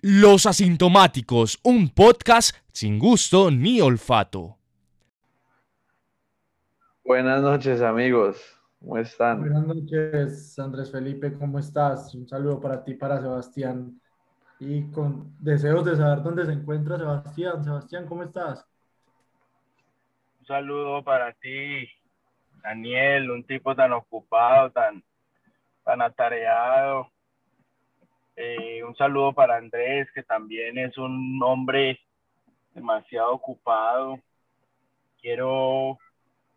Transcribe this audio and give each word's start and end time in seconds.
Los 0.00 0.46
Asintomáticos, 0.46 1.58
un 1.64 1.88
podcast 1.88 2.54
sin 2.72 3.00
gusto 3.00 3.50
ni 3.50 3.80
olfato. 3.80 4.56
Buenas 7.04 7.42
noches 7.42 7.82
amigos, 7.82 8.40
¿cómo 8.78 8.98
están? 8.98 9.40
Buenas 9.40 9.66
noches 9.66 10.56
Andrés 10.60 10.92
Felipe, 10.92 11.36
¿cómo 11.36 11.58
estás? 11.58 12.14
Un 12.14 12.28
saludo 12.28 12.60
para 12.60 12.84
ti, 12.84 12.94
para 12.94 13.20
Sebastián. 13.20 14.00
Y 14.60 14.88
con 14.92 15.36
deseos 15.40 15.84
de 15.84 15.96
saber 15.96 16.22
dónde 16.22 16.46
se 16.46 16.52
encuentra 16.52 16.96
Sebastián. 16.96 17.64
Sebastián, 17.64 18.06
¿cómo 18.06 18.22
estás? 18.22 18.64
Un 20.38 20.46
saludo 20.46 21.02
para 21.02 21.32
ti, 21.32 21.88
Daniel, 22.62 23.32
un 23.32 23.42
tipo 23.42 23.74
tan 23.74 23.92
ocupado, 23.94 24.70
tan, 24.70 25.02
tan 25.82 26.02
atareado 26.02 27.10
eh, 28.40 28.84
un 28.84 28.94
saludo 28.94 29.32
para 29.32 29.56
Andrés, 29.56 30.06
que 30.14 30.22
también 30.22 30.78
es 30.78 30.96
un 30.96 31.40
hombre 31.42 31.98
demasiado 32.72 33.32
ocupado. 33.32 34.20
Quiero 35.20 35.98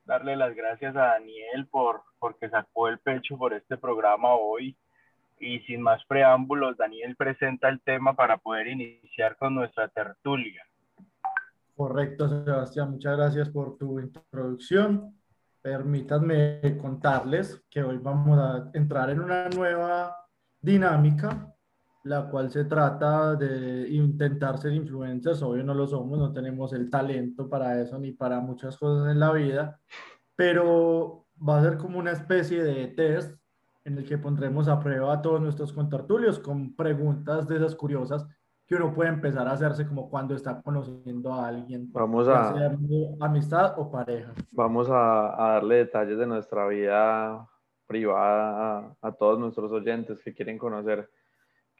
darle 0.05 0.35
las 0.35 0.55
gracias 0.55 0.95
a 0.95 1.13
Daniel 1.13 1.66
por 1.71 2.04
porque 2.20 2.49
sacó 2.49 2.88
el 2.88 2.99
pecho 2.99 3.35
por 3.35 3.54
este 3.54 3.77
programa 3.77 4.35
hoy. 4.35 4.77
Y 5.40 5.62
sin 5.62 5.81
más 5.81 6.05
preámbulos, 6.05 6.77
Daniel 6.77 7.16
presenta 7.16 7.67
el 7.67 7.82
tema 7.82 8.13
para 8.13 8.38
poder 8.38 8.68
iniciar 8.68 9.35
con 9.38 9.55
nuestra 9.55 9.88
tertulia. 9.88 10.63
Correcto, 11.76 12.29
Sebastián. 12.29 12.91
Muchas 12.91 13.18
gracias 13.18 13.49
por 13.49 13.79
tu 13.79 13.99
introducción. 13.99 15.16
Permítanme 15.63 16.77
contarles 16.79 17.59
que 17.71 17.82
hoy 17.82 17.98
vamos 17.98 18.38
a 18.38 18.70
entrar 18.76 19.09
en 19.09 19.20
una 19.20 19.49
nueva 19.49 20.16
dinámica 20.62 21.52
la 22.04 22.30
cual 22.30 22.50
se 22.50 22.66
trata 22.66 23.36
de 23.36 23.88
intentar 23.90 24.58
ser 24.58 24.73
influencers. 24.73 25.41
Obvio 25.44 25.64
no 25.64 25.73
lo 25.73 25.88
somos, 25.88 26.18
no 26.18 26.34
tenemos 26.34 26.74
el 26.74 26.90
talento 26.90 27.48
para 27.48 27.80
eso 27.80 27.99
ni 27.99 28.12
para 28.12 28.40
muchas 28.40 28.77
cosas 28.77 29.12
en 29.12 29.20
la 29.20 29.32
vida, 29.32 29.80
pero 30.35 31.26
va 31.48 31.60
a 31.60 31.63
ser 31.63 31.77
como 31.77 31.99
una 31.99 32.12
especie 32.12 32.63
de 32.63 32.88
test 32.88 33.38
en 33.84 33.98
el 33.98 34.08
que 34.08 34.18
pondremos 34.18 34.68
a 34.68 34.80
prueba 34.80 35.13
a 35.13 35.21
todos 35.21 35.41
nuestros 35.41 35.74
contertulios 35.74 36.40
con 36.40 36.76
preguntas 36.76 37.48
de 37.48 37.58
esas 37.58 37.76
curiosas 37.76 38.27
que 38.68 38.76
uno 38.76 38.93
puede 38.93 39.10
empezar 39.10 39.48
a 39.48 39.52
hacerse 39.52 39.86
como 39.86 40.10
cuando 40.10 40.34
está 40.34 40.62
conociendo 40.62 41.34
a 41.34 41.48
alguien. 41.48 41.91
Vamos 41.91 42.27
a... 42.27 42.71
amistad 43.20 43.74
o 43.77 43.91
pareja. 43.91 44.34
Vamos 44.52 44.88
a, 44.90 45.36
darle 45.38 45.76
detalles 45.77 46.18
de 46.18 46.26
nuestra 46.26 46.68
vida 46.68 47.48
privada 47.86 48.77
a, 48.77 48.96
a 49.02 49.12
todos 49.12 49.38
nuestros 49.38 49.71
oyentes 49.71 50.21
que 50.24 50.34
quieren 50.34 50.58
conocer 50.58 51.10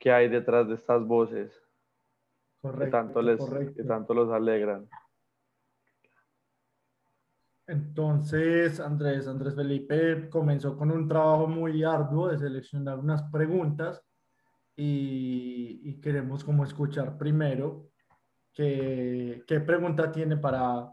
qué 0.02 0.12
hay 0.12 0.28
detrás 0.28 0.68
de 0.68 0.74
estas 0.74 1.06
voces 1.06 1.54
correcto, 2.60 2.86
que, 2.86 2.92
tanto 2.92 3.22
les, 3.22 3.74
que 3.76 3.84
tanto 3.84 4.14
los 4.16 4.32
alegran. 4.32 4.90
Entonces, 7.68 8.80
Andrés, 8.80 9.28
Andrés 9.28 9.56
Felipe 9.56 10.28
comenzó 10.30 10.76
con 10.76 10.92
un 10.92 11.08
trabajo 11.08 11.48
muy 11.48 11.84
arduo 11.84 12.30
de 12.30 12.40
seleccionar 12.40 12.98
unas 12.98 13.22
preguntas 13.32 14.04
y, 14.76 16.02
queremos 16.02 16.44
como 16.44 16.64
escuchar 16.64 17.18
primero 17.18 17.92
qué, 18.54 19.44
qué 19.46 19.60
pregunta 19.60 20.12
tiene 20.12 20.36
para, 20.36 20.92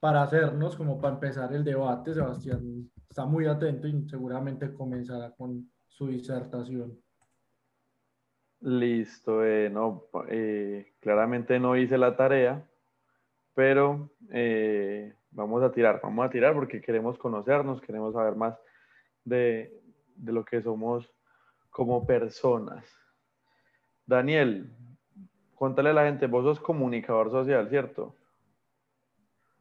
para 0.00 0.22
hacernos, 0.22 0.74
como 0.74 0.98
para 0.98 1.14
empezar 1.14 1.52
el 1.52 1.62
debate. 1.62 2.14
Sebastián 2.14 2.90
está 3.10 3.26
muy 3.26 3.44
atento 3.44 3.86
y 3.86 4.08
seguramente 4.08 4.72
comenzará 4.72 5.32
con 5.32 5.70
su 5.86 6.06
disertación. 6.06 6.98
Listo, 8.60 9.44
eh, 9.44 9.70
no, 9.70 10.06
eh, 10.28 10.92
claramente 11.00 11.60
no 11.60 11.76
hice 11.76 11.96
la 11.96 12.16
tarea, 12.16 12.68
pero 13.54 14.10
eh, 14.30 15.14
vamos 15.30 15.62
a 15.62 15.70
tirar, 15.70 16.00
vamos 16.02 16.26
a 16.26 16.30
tirar 16.30 16.54
porque 16.54 16.80
queremos 16.80 17.16
conocernos, 17.18 17.80
queremos 17.80 18.14
saber 18.14 18.34
más 18.34 18.58
de, 19.24 19.80
de 20.16 20.32
lo 20.32 20.44
que 20.44 20.60
somos 20.60 21.08
como 21.70 22.04
personas. 22.04 22.84
Daniel, 24.04 24.72
cuéntale 25.54 25.90
a 25.90 25.92
la 25.92 26.04
gente, 26.06 26.26
vos 26.26 26.44
sos 26.44 26.58
comunicador 26.58 27.30
social, 27.30 27.68
¿cierto? 27.68 28.16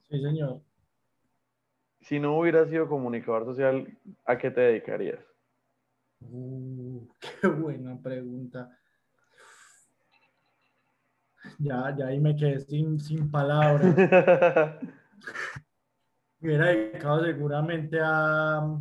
Sí, 0.09 0.19
señor. 0.21 0.61
Si 2.01 2.19
no 2.19 2.39
hubieras 2.39 2.69
sido 2.69 2.87
comunicador 2.87 3.45
social, 3.45 3.95
¿a 4.25 4.37
qué 4.37 4.49
te 4.49 4.61
dedicarías? 4.61 5.19
Uh, 6.21 7.05
qué 7.41 7.47
buena 7.47 8.01
pregunta. 8.01 8.75
Ya, 11.59 11.95
ya 11.97 12.07
ahí 12.07 12.19
me 12.19 12.35
quedé 12.35 12.59
sin, 12.59 12.99
sin 12.99 13.31
palabras. 13.31 13.95
me 16.39 16.49
hubiera 16.49 16.67
dedicado 16.67 17.23
seguramente 17.25 17.99
a, 18.01 18.79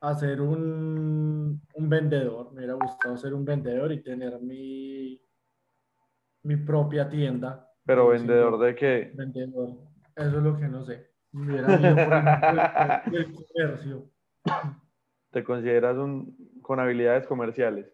a 0.00 0.14
ser 0.14 0.40
un, 0.40 1.60
un, 1.74 1.88
vendedor. 1.88 2.52
Me 2.52 2.58
hubiera 2.58 2.74
gustado 2.74 3.16
ser 3.16 3.34
un 3.34 3.44
vendedor 3.44 3.92
y 3.92 4.02
tener 4.02 4.40
mi, 4.40 5.20
mi 6.44 6.56
propia 6.56 7.08
tienda. 7.08 7.68
¿Pero 7.84 8.08
vendedor 8.08 8.58
de 8.60 8.74
qué? 8.74 9.10
Vendedor. 9.14 9.70
Eso 10.14 10.36
es 10.38 10.42
lo 10.42 10.56
que 10.56 10.68
no 10.68 10.84
sé. 10.84 11.10
Me 11.32 11.52
hubiera 11.52 11.80
ido 11.80 11.94
por 11.94 13.14
el 13.14 13.34
comercio. 13.34 14.10
¿Te 15.30 15.44
consideras 15.44 15.96
un, 15.96 16.36
con 16.62 16.80
habilidades 16.80 17.26
comerciales? 17.26 17.86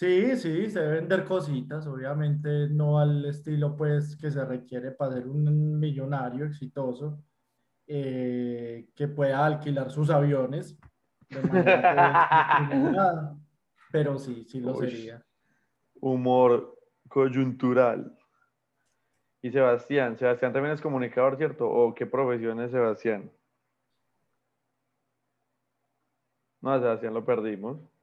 Sí, 0.00 0.34
sí, 0.38 0.70
se 0.70 0.80
vender 0.80 1.26
cositas, 1.26 1.86
obviamente 1.86 2.70
no 2.70 2.98
al 2.98 3.22
estilo 3.26 3.76
pues 3.76 4.16
que 4.16 4.30
se 4.30 4.42
requiere 4.46 4.92
para 4.92 5.12
ser 5.12 5.28
un 5.28 5.78
millonario 5.78 6.46
exitoso, 6.46 7.22
eh, 7.86 8.88
que 8.96 9.08
pueda 9.08 9.44
alquilar 9.44 9.90
sus 9.90 10.08
aviones, 10.08 10.80
de 11.28 11.42
manera, 11.42 13.36
pero 13.92 14.16
sí, 14.16 14.46
sí 14.48 14.60
lo 14.60 14.74
sería. 14.74 15.22
Humor 16.00 16.78
coyuntural. 17.06 18.16
Y 19.42 19.50
Sebastián, 19.50 20.16
Sebastián 20.16 20.54
también 20.54 20.72
es 20.72 20.80
comunicador, 20.80 21.36
¿cierto? 21.36 21.68
¿O 21.68 21.94
qué 21.94 22.06
profesión 22.06 22.58
es 22.62 22.70
Sebastián? 22.70 23.30
No, 26.62 26.80
Sebastián 26.80 27.12
lo 27.12 27.22
perdimos. 27.22 27.99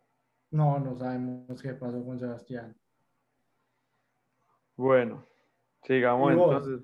No, 0.52 0.80
no 0.80 0.97
sabemos 0.97 1.62
qué 1.62 1.74
pasó 1.74 2.03
con 2.06 2.19
Sebastián. 2.19 2.75
Bueno, 4.75 5.25
sigamos 5.84 6.31
entonces. 6.31 6.81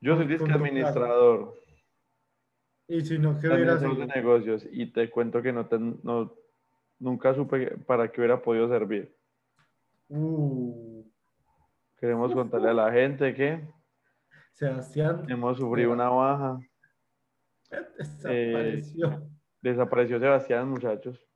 Yo 0.00 0.16
soy 0.16 0.26
disque 0.26 0.50
administrador. 0.50 1.54
Y 2.88 3.00
si 3.02 3.18
no, 3.18 3.38
¿qué 3.38 3.48
hubiera 3.48 3.76
de 3.76 4.06
negocios 4.06 4.66
y 4.70 4.86
te 4.86 5.10
cuento 5.10 5.40
que 5.42 5.52
no, 5.52 5.68
no 6.02 6.34
nunca 7.02 7.34
supe 7.34 7.76
para 7.78 8.10
qué 8.10 8.20
hubiera 8.20 8.40
podido 8.40 8.68
servir. 8.68 9.14
Uh. 10.08 11.04
Queremos 11.98 12.32
contarle 12.34 12.70
a 12.70 12.74
la 12.74 12.92
gente 12.92 13.34
que 13.34 13.68
Sebastián 14.52 15.26
hemos 15.28 15.58
sufrido 15.58 15.92
una 15.92 16.08
baja. 16.08 16.58
Desapareció. 17.98 19.10
Eh, 19.10 19.20
desapareció 19.60 20.20
Sebastián, 20.20 20.68
muchachos. 20.68 21.26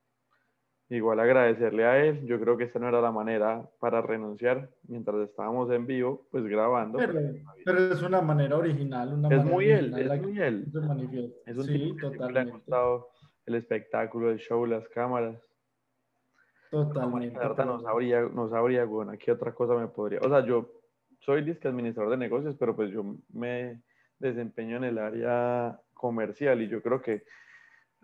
Igual 0.88 1.18
agradecerle 1.18 1.84
a 1.84 2.04
él. 2.04 2.24
Yo 2.26 2.38
creo 2.40 2.56
que 2.56 2.64
esta 2.64 2.78
no 2.78 2.88
era 2.88 3.00
la 3.00 3.10
manera 3.10 3.68
para 3.80 4.02
renunciar 4.02 4.70
mientras 4.86 5.16
estábamos 5.28 5.70
en 5.72 5.86
vivo, 5.86 6.28
pues 6.30 6.44
grabando. 6.44 6.98
Pero, 7.64 7.92
es 7.92 8.02
una 8.02 8.20
manera 8.20 8.56
original. 8.56 9.14
Una 9.14 9.28
es, 9.28 9.44
muy 9.44 9.68
él, 9.68 9.98
es 9.98 10.22
muy 10.22 10.38
él, 10.38 10.66
es 11.46 11.56
un 11.56 11.64
sí, 11.64 11.96
totalmente. 12.00 12.32
le 12.32 12.40
ha 12.40 12.44
gustado 12.44 13.08
el 13.46 13.54
espectáculo, 13.56 14.30
el 14.30 14.38
show, 14.38 14.64
las 14.64 14.88
cámaras. 14.88 15.36
Totalmente. 16.70 17.36
No, 17.36 17.64
no 17.64 17.80
sabría, 17.80 18.20
no 18.22 18.48
sabría, 18.48 18.84
bueno, 18.84 19.12
¿qué 19.18 19.32
otra 19.32 19.52
cosa 19.52 19.74
me 19.74 19.88
podría? 19.88 20.20
O 20.20 20.28
sea, 20.28 20.44
yo 20.46 20.70
soy 21.18 21.42
disque 21.42 21.66
administrador 21.66 22.12
de 22.12 22.16
negocios, 22.16 22.54
pero 22.58 22.76
pues 22.76 22.92
yo 22.92 23.04
me 23.32 23.82
desempeño 24.18 24.76
en 24.76 24.84
el 24.84 24.98
área 24.98 25.80
comercial 25.94 26.62
y 26.62 26.68
yo 26.68 26.80
creo 26.82 27.02
que 27.02 27.24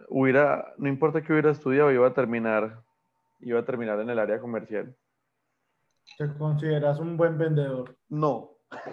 hubiera, 0.08 0.74
no 0.78 0.88
importa 0.88 1.22
que 1.22 1.32
hubiera 1.32 1.50
estudiado, 1.50 1.92
iba 1.92 2.06
a 2.06 2.14
terminar, 2.14 2.82
iba 3.40 3.60
a 3.60 3.64
terminar 3.64 4.00
en 4.00 4.10
el 4.10 4.18
área 4.18 4.38
comercial. 4.40 4.94
¿Te 6.18 6.32
consideras 6.34 6.98
un 6.98 7.16
buen 7.16 7.38
vendedor? 7.38 7.96
No. 8.08 8.50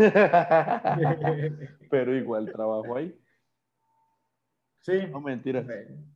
Pero 1.89 2.15
igual 2.15 2.51
trabajo 2.51 2.95
ahí. 2.95 3.19
Sí. 4.81 5.07
No 5.11 5.21
mentiras. 5.21 5.65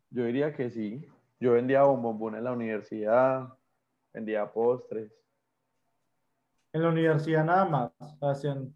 Yo 0.10 0.26
diría 0.26 0.54
que 0.54 0.70
sí. 0.70 1.06
Yo 1.40 1.54
vendía 1.54 1.84
bombón 1.84 2.36
en 2.36 2.44
la 2.44 2.52
universidad, 2.52 3.50
vendía 4.14 4.52
postres. 4.52 5.12
En 6.72 6.84
la 6.84 6.90
universidad 6.90 7.44
nada 7.44 7.66
más 7.66 7.92
hacían. 8.22 8.74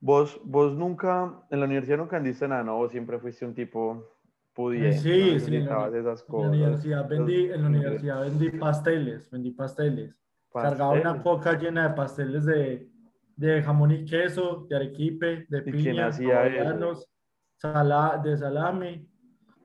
Vos, 0.00 0.40
vos 0.44 0.72
nunca, 0.74 1.44
en 1.50 1.60
la 1.60 1.66
universidad 1.66 1.98
nunca 1.98 2.16
andiste 2.16 2.48
nada, 2.48 2.64
¿no? 2.64 2.76
Vos 2.76 2.90
siempre 2.90 3.18
fuiste 3.18 3.44
un 3.46 3.54
tipo 3.54 4.19
sí, 4.92 5.40
sí, 5.40 5.56
en 5.56 5.66
la, 5.66 5.88
universidad 6.48 7.08
vendí, 7.08 7.44
en 7.44 7.62
la 7.62 7.68
universidad 7.68 8.20
vendí 8.22 8.50
pasteles, 8.50 9.30
vendí 9.30 9.50
pasteles. 9.52 10.14
Cargaba 10.52 10.92
una 10.92 11.02
Pasteles. 11.14 11.22
coca 11.22 11.58
llena 11.58 11.88
de 11.88 11.94
pasteles 11.94 12.44
de, 12.44 12.90
de 13.36 13.62
jamón 13.62 13.92
y 13.92 14.04
queso, 14.04 14.66
de 14.68 14.76
arequipe, 14.76 15.46
de 15.48 15.62
piña, 15.62 16.10
sala- 17.56 18.20
de 18.22 18.36
salami. 18.36 19.06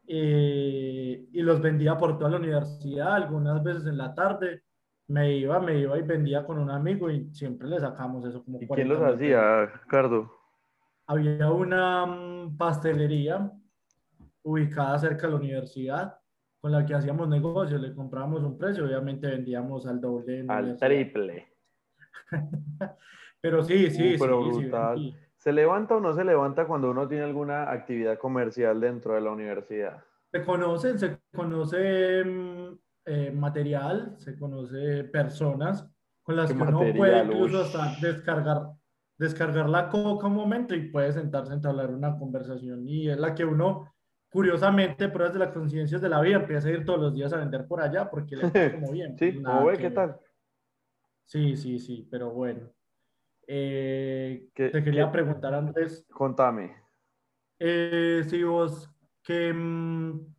eh, 0.07 1.27
y 1.31 1.41
los 1.41 1.59
vendía 1.61 1.97
por 1.97 2.17
toda 2.17 2.29
la 2.31 2.37
universidad, 2.37 3.13
algunas 3.15 3.63
veces 3.63 3.87
en 3.87 3.97
la 3.97 4.13
tarde. 4.13 4.61
Me 5.07 5.35
iba, 5.37 5.59
me 5.59 5.79
iba 5.79 5.97
y 5.97 6.01
vendía 6.03 6.45
con 6.45 6.57
un 6.59 6.69
amigo 6.71 7.09
y 7.11 7.29
siempre 7.33 7.67
le 7.67 7.79
sacamos 7.79 8.25
eso 8.25 8.43
como 8.43 8.57
¿Y 8.57 8.67
quién 8.67 8.87
40 8.87 8.93
los 8.93 9.13
hacía, 9.15 9.65
Ricardo? 9.65 10.31
Había 11.07 11.51
una 11.51 12.05
mm, 12.05 12.57
pastelería 12.57 13.51
ubicada 14.45 14.97
cerca 14.99 15.27
de 15.27 15.33
la 15.33 15.39
universidad 15.39 16.19
con 16.59 16.71
la 16.71 16.85
que 16.85 16.95
hacíamos 16.95 17.27
negocios, 17.27 17.79
le 17.81 17.93
comprábamos 17.93 18.43
un 18.43 18.57
precio, 18.57 18.85
obviamente 18.85 19.27
vendíamos 19.27 19.85
al 19.85 19.99
doble. 20.01 20.45
Al 20.47 20.77
triple. 20.77 21.47
Pero 23.41 23.63
sí, 23.63 23.91
sí, 23.91 24.15
Uh, 24.15 24.19
pero 24.19 24.43
sí, 24.43 24.49
sí, 24.53 24.61
brutal. 24.61 24.95
vendí. 24.95 25.15
¿Se 25.37 25.51
levanta 25.51 25.95
o 25.97 25.99
no 25.99 26.13
se 26.13 26.23
levanta 26.23 26.65
cuando 26.65 26.89
uno 26.89 27.07
tiene 27.07 27.25
alguna 27.25 27.69
actividad 27.71 28.17
comercial 28.17 28.79
dentro 28.81 29.13
de 29.13 29.21
la 29.21 29.29
universidad? 29.31 30.03
Se 30.31 30.43
conocen, 30.43 30.97
se 30.97 31.19
conoce 31.35 32.23
mm, 32.25 32.79
eh, 33.05 33.31
material, 33.31 34.15
se 34.17 34.35
conoce 34.39 35.03
personas 35.03 35.87
con 36.23 36.35
las 36.35 36.51
¿Qué 36.51 36.57
que 36.57 36.63
uno 36.63 36.71
material? 36.79 36.97
puede 36.97 37.23
incluso 37.23 37.61
hasta 37.61 37.95
descargar, 38.01 38.71
descargar 39.19 39.69
la 39.69 39.89
coca 39.89 40.25
un 40.25 40.33
momento 40.33 40.73
y 40.73 40.89
puede 40.89 41.11
sentarse 41.13 41.51
a 41.51 41.55
entablar 41.55 41.91
una 41.91 42.17
conversación 42.17 42.87
y 42.87 43.07
es 43.09 43.19
la 43.19 43.35
que 43.35 43.45
uno, 43.45 43.93
curiosamente, 44.35 45.07
pruebas 45.07 45.31
de 45.33 45.39
las 45.39 45.53
conciencias 45.53 46.01
de 46.01 46.09
la 46.09 46.19
vida, 46.19 46.35
empieza 46.35 46.67
a 46.67 46.71
ir 46.71 46.83
todos 46.83 46.99
los 46.99 47.13
días 47.13 47.31
a 47.31 47.37
vender 47.37 47.65
por 47.67 47.79
allá 47.81 48.09
porque 48.09 48.35
le 48.35 48.43
va 48.49 48.71
como 48.73 48.91
bien. 48.91 49.17
Sí, 49.17 49.41
¿Qué 49.79 49.89
tal? 49.91 50.19
Sí, 51.23 51.55
sí, 51.55 51.79
sí, 51.79 52.05
pero 52.11 52.31
bueno. 52.31 52.69
Eh, 53.47 54.49
¿Qué- 54.53 54.71
te 54.71 54.83
quería 54.83 55.05
qué- 55.05 55.11
preguntar 55.13 55.53
antes, 55.53 56.05
Contame. 56.11 56.75
eh, 57.59 58.23
si 58.27 58.43
vos 58.43 58.89
que 59.23 59.53
mm, 59.53 60.35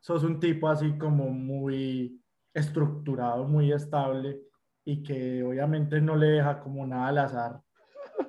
sos 0.00 0.22
un 0.24 0.38
tipo 0.38 0.68
así 0.68 0.98
como 0.98 1.30
muy 1.30 2.20
estructurado, 2.52 3.44
muy 3.48 3.72
estable 3.72 4.42
y 4.84 5.02
que 5.02 5.42
obviamente 5.42 5.98
no 5.98 6.14
le 6.14 6.26
deja 6.26 6.60
como 6.60 6.86
nada 6.86 7.08
al 7.08 7.18
azar. 7.18 7.60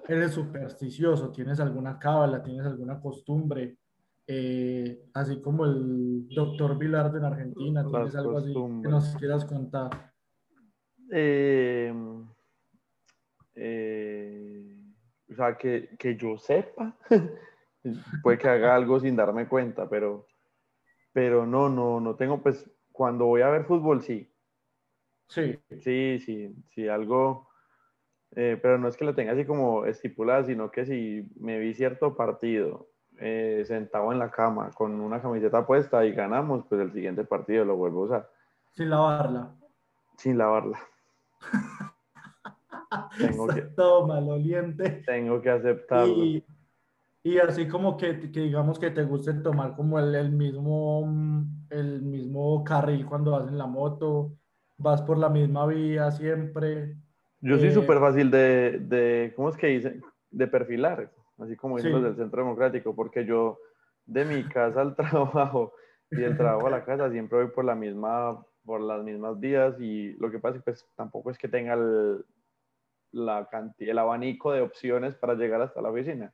Eres 0.07 0.31
supersticioso, 0.31 1.33
tienes 1.33 1.59
alguna 1.59 1.99
cábala, 1.99 2.41
tienes 2.41 2.65
alguna 2.65 3.01
costumbre, 3.01 3.77
eh, 4.27 5.09
así 5.13 5.41
como 5.41 5.65
el 5.65 6.27
doctor 6.29 6.77
Vilardo 6.77 7.17
en 7.17 7.25
Argentina, 7.25 7.85
tienes 7.87 8.15
algo 8.15 8.37
así 8.37 8.53
que 8.53 8.89
nos 8.89 9.15
quieras 9.17 9.45
contar. 9.45 10.13
Eh, 11.11 11.93
eh, 13.55 14.77
o 15.29 15.35
sea, 15.35 15.57
que, 15.57 15.95
que 15.97 16.15
yo 16.15 16.37
sepa, 16.37 16.97
puede 18.23 18.37
que 18.37 18.49
haga 18.49 18.75
algo 18.75 18.99
sin 18.99 19.15
darme 19.15 19.47
cuenta, 19.47 19.89
pero, 19.89 20.27
pero 21.13 21.45
no, 21.45 21.69
no, 21.69 21.99
no 21.99 22.15
tengo, 22.15 22.41
pues, 22.41 22.69
cuando 22.91 23.25
voy 23.25 23.41
a 23.41 23.49
ver 23.49 23.65
fútbol, 23.65 24.01
sí, 24.01 24.31
Sí, 25.27 25.59
sí, 25.79 26.19
sí, 26.19 26.55
sí, 26.67 26.87
algo, 26.87 27.49
eh, 28.35 28.59
pero 28.61 28.77
no 28.77 28.87
es 28.87 28.95
que 28.95 29.05
lo 29.05 29.15
tenga 29.15 29.33
así 29.33 29.45
como 29.45 29.85
estipulada, 29.85 30.43
sino 30.45 30.71
que 30.71 30.85
si 30.85 31.27
me 31.39 31.59
vi 31.59 31.73
cierto 31.73 32.15
partido 32.15 32.89
eh, 33.19 33.63
sentado 33.67 34.11
en 34.11 34.19
la 34.19 34.29
cama 34.31 34.71
con 34.71 34.99
una 34.99 35.21
camiseta 35.21 35.65
puesta 35.65 36.05
y 36.05 36.11
ganamos, 36.13 36.65
pues 36.67 36.81
el 36.81 36.91
siguiente 36.91 37.23
partido 37.23 37.65
lo 37.65 37.75
vuelvo 37.75 38.01
a 38.01 38.05
usar, 38.05 38.29
sin 38.71 38.89
lavarla. 38.89 39.55
sin 40.17 40.37
lavarla. 40.37 40.79
Tengo 43.17 43.47
que, 43.47 43.61
Todo 43.61 44.07
maloliente. 44.07 45.03
tengo 45.05 45.41
que 45.41 45.49
aceptarlo. 45.49 46.13
Y, 46.23 46.45
y 47.23 47.39
así 47.39 47.67
como 47.67 47.97
que, 47.97 48.31
que 48.31 48.41
digamos 48.41 48.79
que 48.79 48.91
te 48.91 49.03
guste 49.03 49.33
tomar 49.33 49.75
como 49.75 49.99
el, 49.99 50.13
el 50.15 50.31
mismo, 50.31 51.03
el 51.69 52.01
mismo 52.03 52.63
carril 52.63 53.05
cuando 53.05 53.31
vas 53.31 53.47
en 53.47 53.57
la 53.57 53.65
moto, 53.67 54.33
vas 54.77 55.01
por 55.01 55.17
la 55.17 55.29
misma 55.29 55.65
vía 55.65 56.11
siempre. 56.11 56.95
Yo 57.41 57.57
soy 57.57 57.67
Eh, 57.69 57.73
súper 57.73 57.99
fácil 57.99 58.31
de, 58.31 58.79
de, 58.79 59.33
¿cómo 59.35 59.49
es 59.49 59.57
que 59.57 59.67
dicen? 59.67 60.01
De 60.31 60.47
perfilar, 60.47 61.11
así 61.39 61.55
como 61.55 61.77
dicen 61.77 61.91
Sí. 61.91 61.95
los 61.95 62.03
del 62.03 62.15
Centro 62.15 62.43
Democrático, 62.43 62.95
porque 62.95 63.25
yo 63.25 63.59
de 64.05 64.25
mi 64.25 64.43
casa 64.43 64.81
al 64.81 64.95
trabajo 65.31 65.73
y 66.11 66.17
del 66.17 66.37
trabajo 66.37 66.67
a 66.67 66.71
la 66.71 66.85
casa 66.85 67.09
siempre 67.09 67.43
voy 67.43 67.51
por 67.51 67.65
la 67.65 67.75
misma, 67.75 68.45
por 68.63 68.81
las 68.81 69.03
mismas 69.03 69.39
vías 69.39 69.75
y 69.79 70.13
lo 70.13 70.29
que 70.31 70.39
pasa 70.39 70.57
es 70.57 70.63
que 70.63 70.71
pues, 70.71 70.87
tampoco 70.95 71.31
es 71.31 71.37
que 71.37 71.47
tenga 71.47 71.73
el, 71.73 72.23
la 73.11 73.47
cantidad, 73.49 73.91
el 73.91 73.97
abanico 73.97 74.51
de 74.51 74.61
opciones 74.61 75.15
para 75.15 75.33
llegar 75.35 75.61
hasta 75.61 75.81
la 75.81 75.89
oficina, 75.89 76.33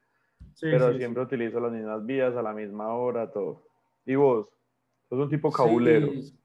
Sí, 0.54 0.68
pero 0.72 0.92
sí, 0.92 0.98
siempre 0.98 1.24
utilizo 1.24 1.60
las 1.60 1.72
mismas 1.72 2.06
vías 2.06 2.36
a 2.36 2.42
la 2.42 2.54
misma 2.54 2.94
hora, 2.96 3.32
todo. 3.32 3.64
¿Y 4.06 4.16
vos? 4.16 4.50
Sos 5.08 5.20
un 5.20 5.30
tipo 5.30 5.52
cabulero. 5.52 6.08
Sí, 6.12 6.40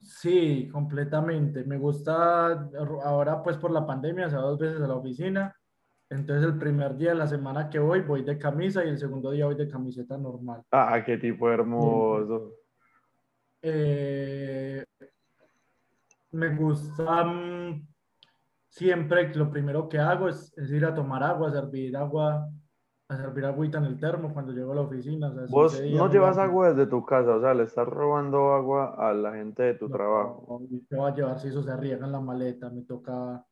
sí, 0.00 0.68
completamente. 0.72 1.64
Me 1.64 1.76
gusta, 1.76 2.70
ahora 3.04 3.42
pues 3.42 3.56
por 3.56 3.70
la 3.72 3.86
pandemia, 3.86 4.28
o 4.28 4.30
sea, 4.30 4.38
dos 4.38 4.58
veces 4.58 4.80
a 4.80 4.86
la 4.86 4.94
oficina. 4.94 5.56
Entonces 6.10 6.44
el 6.44 6.58
primer 6.58 6.96
día 6.96 7.10
de 7.10 7.14
la 7.16 7.26
semana 7.28 7.70
que 7.70 7.78
voy, 7.78 8.00
voy 8.00 8.24
de 8.24 8.36
camisa 8.36 8.84
y 8.84 8.88
el 8.88 8.98
segundo 8.98 9.30
día 9.30 9.46
voy 9.46 9.54
de 9.54 9.68
camiseta 9.68 10.18
normal. 10.18 10.62
Ah, 10.72 11.00
qué 11.06 11.16
tipo 11.18 11.48
hermoso. 11.48 12.54
Eh, 13.62 14.84
me 16.32 16.54
gusta 16.56 17.24
mm, 17.24 17.86
siempre, 18.68 19.32
lo 19.34 19.50
primero 19.50 19.88
que 19.88 19.98
hago 19.98 20.28
es, 20.28 20.52
es 20.56 20.70
ir 20.72 20.84
a 20.84 20.94
tomar 20.94 21.22
agua, 21.22 21.48
a 21.48 21.52
servir 21.52 21.96
agua, 21.96 22.48
a 23.08 23.16
servir 23.16 23.44
agüita 23.44 23.78
en 23.78 23.84
el 23.84 24.00
termo 24.00 24.32
cuando 24.32 24.52
llego 24.52 24.72
a 24.72 24.76
la 24.76 24.80
oficina. 24.82 25.28
o 25.28 25.34
sea, 25.34 25.44
Vos 25.48 25.80
día 25.80 25.96
no 25.98 26.10
llevas 26.10 26.38
agua 26.38 26.72
desde 26.72 26.90
tu 26.90 27.04
casa, 27.04 27.36
o 27.36 27.40
sea, 27.40 27.54
le 27.54 27.64
estás 27.64 27.86
robando 27.86 28.52
agua 28.52 28.94
a 28.98 29.12
la 29.12 29.34
gente 29.34 29.62
de 29.62 29.74
tu 29.74 29.88
No, 29.88 29.94
trabajo. 29.96 30.62
¿qué 30.88 30.96
va 30.96 31.08
a 31.08 31.14
llevar 31.14 31.38
si 31.38 31.48
eso 31.48 31.62
se 31.62 31.76
riega 31.76 32.04
en 32.06 32.12
la 32.12 32.20
maleta? 32.20 32.68
Me 32.70 32.82
toca... 32.82 33.44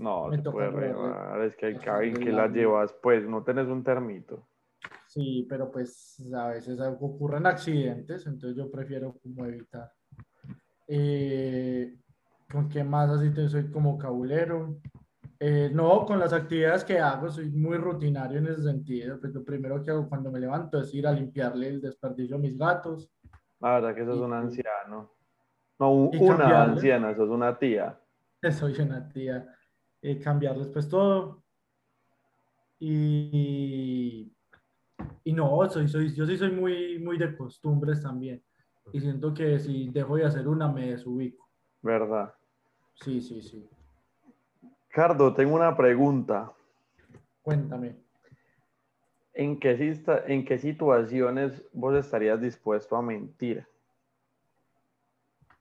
No, 0.00 0.28
me 0.28 0.36
se 0.36 0.42
toca 0.42 0.54
puede 0.54 0.70
regar, 0.70 1.40
es 1.42 1.56
que 1.56 1.66
hay 1.66 1.74
Eso 2.10 2.20
que 2.20 2.28
es 2.30 2.34
la 2.34 2.46
la- 2.46 2.52
llevas, 2.52 2.92
pues, 3.02 3.28
no 3.28 3.42
tenés 3.44 3.66
un 3.68 3.84
termito. 3.84 4.46
Sí, 5.06 5.46
pero 5.48 5.70
pues 5.70 6.22
a 6.34 6.48
veces 6.48 6.80
ocurren 6.80 7.46
accidentes, 7.46 8.26
entonces 8.26 8.56
yo 8.56 8.70
prefiero 8.70 9.14
como 9.22 9.44
evitar. 9.44 9.92
Eh, 10.88 11.96
¿con 12.50 12.68
qué 12.68 12.82
más 12.82 13.10
así 13.10 13.30
te 13.30 13.48
soy 13.48 13.70
como 13.70 13.98
cabulero? 13.98 14.76
Eh, 15.38 15.70
no, 15.72 16.04
con 16.04 16.18
las 16.18 16.32
actividades 16.32 16.84
que 16.84 16.98
hago 16.98 17.30
soy 17.30 17.50
muy 17.50 17.76
rutinario 17.78 18.38
en 18.38 18.46
ese 18.48 18.62
sentido. 18.62 19.18
Pues 19.20 19.32
lo 19.34 19.44
primero 19.44 19.82
que 19.82 19.90
hago 19.90 20.08
cuando 20.08 20.30
me 20.30 20.40
levanto 20.40 20.80
es 20.80 20.92
ir 20.94 21.06
a 21.06 21.12
limpiarle 21.12 21.68
el 21.68 21.80
desperdicio 21.80 22.36
a 22.36 22.38
mis 22.38 22.56
gatos. 22.58 23.10
La 23.60 23.74
verdad 23.74 23.94
que 23.94 24.04
sos 24.04 24.18
Y- 24.18 24.22
un 24.22 24.32
anciano. 24.32 25.12
No, 25.78 25.92
un- 25.92 26.10
una 26.18 26.62
anciana, 26.64 27.14
sos 27.14 27.28
una 27.30 27.58
tía. 27.58 27.98
Soy 28.50 28.80
una 28.80 29.08
tía. 29.08 29.46
Eh, 30.02 30.18
cambiarles 30.18 30.68
pues 30.68 30.88
todo. 30.88 31.42
Y, 32.78 34.32
y 35.24 35.32
no, 35.32 35.68
soy, 35.68 35.88
soy, 35.88 36.14
yo 36.14 36.26
sí 36.26 36.36
soy 36.36 36.50
muy, 36.50 36.98
muy 36.98 37.18
de 37.18 37.36
costumbres 37.36 38.02
también. 38.02 38.42
Y 38.92 39.00
siento 39.00 39.34
que 39.34 39.58
si 39.58 39.90
dejo 39.90 40.16
de 40.16 40.24
hacer 40.24 40.48
una, 40.48 40.68
me 40.68 40.90
desubico. 40.90 41.48
¿Verdad? 41.82 42.34
Sí, 42.94 43.20
sí, 43.20 43.42
sí. 43.42 43.68
Cardo, 44.88 45.32
tengo 45.34 45.54
una 45.54 45.76
pregunta. 45.76 46.52
Cuéntame. 47.42 47.96
¿En 49.32 49.60
qué, 49.60 49.94
¿En 50.26 50.44
qué 50.44 50.58
situaciones 50.58 51.62
vos 51.72 51.94
estarías 51.94 52.40
dispuesto 52.40 52.96
a 52.96 53.02
mentir? 53.02 53.66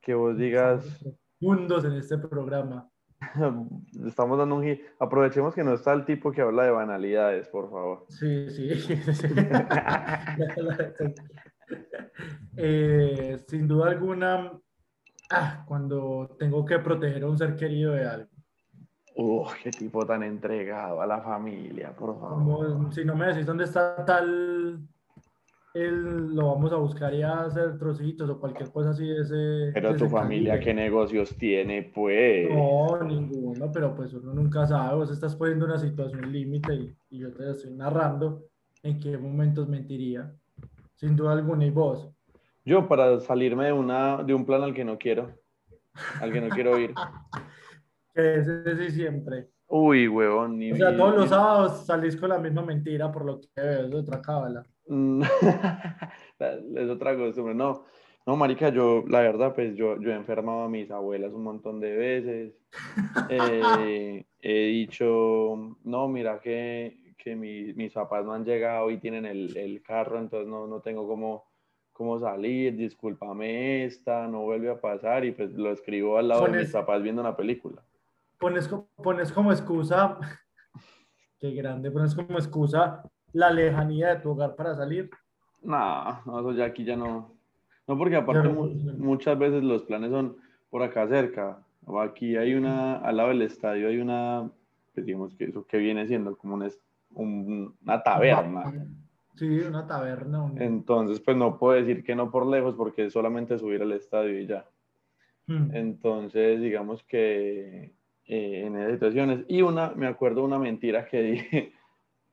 Que 0.01 0.13
vos 0.13 0.37
digas, 0.37 1.05
Mundos 1.41 1.85
en 1.85 1.93
este 1.93 2.17
programa. 2.17 2.89
estamos 4.07 4.37
dando 4.37 4.55
un. 4.55 4.79
Aprovechemos 4.99 5.53
que 5.53 5.63
no 5.63 5.73
está 5.73 5.93
el 5.93 6.05
tipo 6.05 6.31
que 6.31 6.41
habla 6.41 6.63
de 6.63 6.71
banalidades, 6.71 7.47
por 7.49 7.69
favor. 7.69 8.05
Sí, 8.09 8.49
sí. 8.49 8.69
Eh, 12.57 13.37
sin 13.47 13.67
duda 13.67 13.91
alguna, 13.91 14.51
ah, 15.29 15.63
cuando 15.67 16.35
tengo 16.37 16.65
que 16.65 16.79
proteger 16.79 17.23
a 17.23 17.29
un 17.29 17.37
ser 17.37 17.55
querido 17.55 17.93
de 17.93 18.05
algo. 18.05 18.29
Uf, 19.15 19.53
qué 19.63 19.71
tipo 19.71 20.05
tan 20.05 20.23
entregado 20.23 21.01
a 21.01 21.05
la 21.05 21.21
familia, 21.21 21.95
por 21.95 22.19
favor. 22.19 22.33
Como, 22.33 22.91
si 22.91 23.05
no 23.05 23.15
me 23.15 23.27
decís 23.27 23.45
dónde 23.45 23.65
está 23.65 24.03
tal, 24.03 24.79
él 25.73 26.33
lo 26.35 26.47
vamos 26.47 26.71
a 26.73 26.77
buscar 26.77 27.13
y 27.13 27.21
a 27.21 27.41
hacer 27.41 27.77
trocitos 27.77 28.29
o 28.29 28.39
cualquier 28.39 28.71
cosa 28.71 28.89
así 28.89 29.05
de 29.07 29.21
ese. 29.21 29.71
Pero 29.73 29.93
de 29.93 29.97
tu 29.99 30.05
ese 30.05 30.15
familia. 30.15 30.59
¿qué 30.59 30.73
negocios 30.73 31.35
tiene, 31.37 31.83
pues? 31.93 32.49
No, 32.49 33.01
ninguno, 33.03 33.71
pero 33.71 33.93
pues 33.95 34.13
uno 34.13 34.33
nunca 34.33 34.65
sabe, 34.65 34.95
vos 34.95 35.11
estás 35.11 35.35
poniendo 35.35 35.65
una 35.65 35.77
situación 35.77 36.31
límite 36.31 36.73
y, 36.73 36.95
y 37.11 37.19
yo 37.19 37.31
te 37.33 37.49
estoy 37.51 37.71
narrando 37.73 38.43
en 38.83 38.99
qué 38.99 39.17
momentos 39.17 39.67
mentiría, 39.67 40.33
sin 40.95 41.15
duda 41.15 41.33
alguna, 41.33 41.65
y 41.65 41.69
vos. 41.71 42.09
Yo 42.65 42.87
para 42.87 43.19
salirme 43.19 43.65
de, 43.65 43.73
una, 43.73 44.23
de 44.23 44.33
un 44.33 44.45
plan 44.45 44.63
al 44.63 44.73
que 44.73 44.83
no 44.85 44.97
quiero, 44.97 45.31
al 46.21 46.31
que 46.31 46.41
no 46.41 46.49
quiero 46.49 46.79
ir. 46.79 46.93
Que 48.11 48.39
ese 48.39 48.75
sí 48.75 48.89
siempre. 48.91 49.49
Uy, 49.67 50.07
huevón. 50.07 50.57
ni- 50.57 50.71
O 50.71 50.75
sea, 50.75 50.97
todos 50.97 51.15
los 51.15 51.29
sábados 51.29 51.85
salís 51.85 52.17
con 52.17 52.29
la 52.29 52.39
misma 52.39 52.63
mentira, 52.63 53.11
por 53.11 53.23
lo 53.23 53.39
que 53.39 53.47
veo, 53.55 53.85
es 53.87 53.93
otra 53.93 54.19
cábala. 54.19 54.65
Mm, 54.89 55.21
es 56.75 56.89
otra 56.89 57.15
costumbre. 57.15 57.53
No, 57.53 57.85
no, 58.25 58.35
marica, 58.35 58.69
yo, 58.69 59.03
la 59.07 59.21
verdad, 59.21 59.53
pues 59.55 59.75
yo, 59.75 59.99
yo 60.01 60.11
he 60.11 60.15
enfermado 60.15 60.63
a 60.63 60.69
mis 60.69 60.89
abuelas 60.91 61.31
un 61.31 61.43
montón 61.43 61.79
de 61.79 61.95
veces. 61.95 62.53
Eh, 63.29 64.25
he 64.41 64.65
dicho, 64.67 65.77
no, 65.83 66.07
mira 66.07 66.39
que, 66.39 67.13
que 67.17 67.35
mi- 67.35 67.73
mis 67.73 67.93
papás 67.93 68.25
no 68.25 68.33
han 68.33 68.45
llegado 68.45 68.89
y 68.89 68.97
tienen 68.97 69.25
el, 69.25 69.55
el 69.55 69.81
carro, 69.83 70.17
entonces 70.19 70.47
no, 70.47 70.65
no 70.67 70.79
tengo 70.81 71.07
cómo, 71.07 71.45
cómo 71.91 72.19
salir, 72.19 72.75
discúlpame 72.75 73.85
esta, 73.85 74.27
no 74.27 74.41
vuelve 74.41 74.69
a 74.71 74.81
pasar, 74.81 75.25
y 75.25 75.31
pues 75.31 75.51
lo 75.53 75.71
escribo 75.71 76.17
al 76.17 76.29
lado 76.29 76.45
de 76.45 76.51
mis 76.63 76.71
papás 76.71 77.03
viendo 77.03 77.21
una 77.21 77.35
película. 77.35 77.83
Pones, 78.39 78.67
pones 79.03 79.31
como 79.31 79.51
excusa, 79.51 80.17
qué 81.39 81.51
grande, 81.51 81.91
pones 81.91 82.15
como 82.15 82.37
excusa 82.37 83.03
la 83.33 83.51
lejanía 83.51 84.15
de 84.15 84.21
tu 84.21 84.31
hogar 84.31 84.55
para 84.55 84.75
salir. 84.75 85.09
No, 85.61 86.21
no, 86.25 86.39
eso 86.39 86.51
ya 86.53 86.65
aquí 86.65 86.83
ya 86.83 86.95
no. 86.95 87.31
No, 87.87 87.97
porque 87.97 88.15
aparte 88.15 88.47
no 88.47 88.69
muchas 88.97 89.37
veces 89.37 89.63
los 89.63 89.83
planes 89.83 90.11
son 90.11 90.37
por 90.69 90.83
acá 90.83 91.07
cerca. 91.07 91.59
O 91.85 91.99
aquí 91.99 92.35
hay 92.37 92.53
una, 92.53 92.97
al 92.97 93.17
lado 93.17 93.29
del 93.29 93.41
estadio 93.41 93.87
hay 93.87 93.97
una, 93.99 94.49
pues 94.93 95.05
digamos 95.05 95.33
que 95.35 95.45
eso 95.45 95.65
que 95.65 95.77
viene 95.77 96.05
siendo 96.07 96.35
como 96.37 96.55
un 96.55 96.63
es- 96.63 96.79
un- 97.15 97.73
una 97.83 98.03
taberna. 98.03 98.71
Sí, 99.35 99.59
una 99.61 99.87
taberna. 99.87 100.43
un- 100.43 100.61
Entonces, 100.61 101.19
pues 101.19 101.35
no 101.35 101.57
puedo 101.57 101.73
decir 101.81 102.03
que 102.03 102.13
no 102.15 102.29
por 102.29 102.45
lejos 102.45 102.75
porque 102.75 103.05
es 103.05 103.13
solamente 103.13 103.57
subir 103.57 103.81
al 103.81 103.91
estadio 103.93 104.39
y 104.39 104.45
ya. 104.45 104.65
Mm. 105.47 105.75
Entonces, 105.75 106.61
digamos 106.61 107.03
que 107.03 107.91
eh, 108.31 108.63
en 108.67 108.75
esas 108.77 108.93
situaciones. 108.93 109.43
Y 109.47 109.63
una, 109.63 109.91
me 109.95 110.05
acuerdo 110.05 110.43
una 110.43 110.59
mentira 110.59 111.07
que 111.07 111.21
dije 111.23 111.73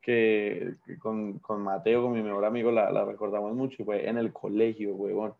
que, 0.07 0.75
con, 1.01 1.41
con 1.41 1.63
Mateo, 1.63 2.05
con 2.05 2.13
mi 2.13 2.23
mejor 2.23 2.45
amigo, 2.45 2.71
la, 2.71 2.93
la 2.93 3.05
recordamos 3.05 3.57
mucho, 3.57 3.83
y 3.83 3.85
fue 3.85 4.09
en 4.09 4.19
el 4.19 4.33
colegio, 4.33 4.95
huevón. 4.95 5.35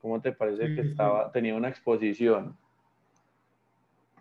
¿Cómo 0.00 0.18
te 0.22 0.32
parece 0.32 0.74
que 0.74 0.80
estaba, 0.80 1.30
tenía 1.30 1.54
una 1.54 1.68
exposición? 1.68 2.56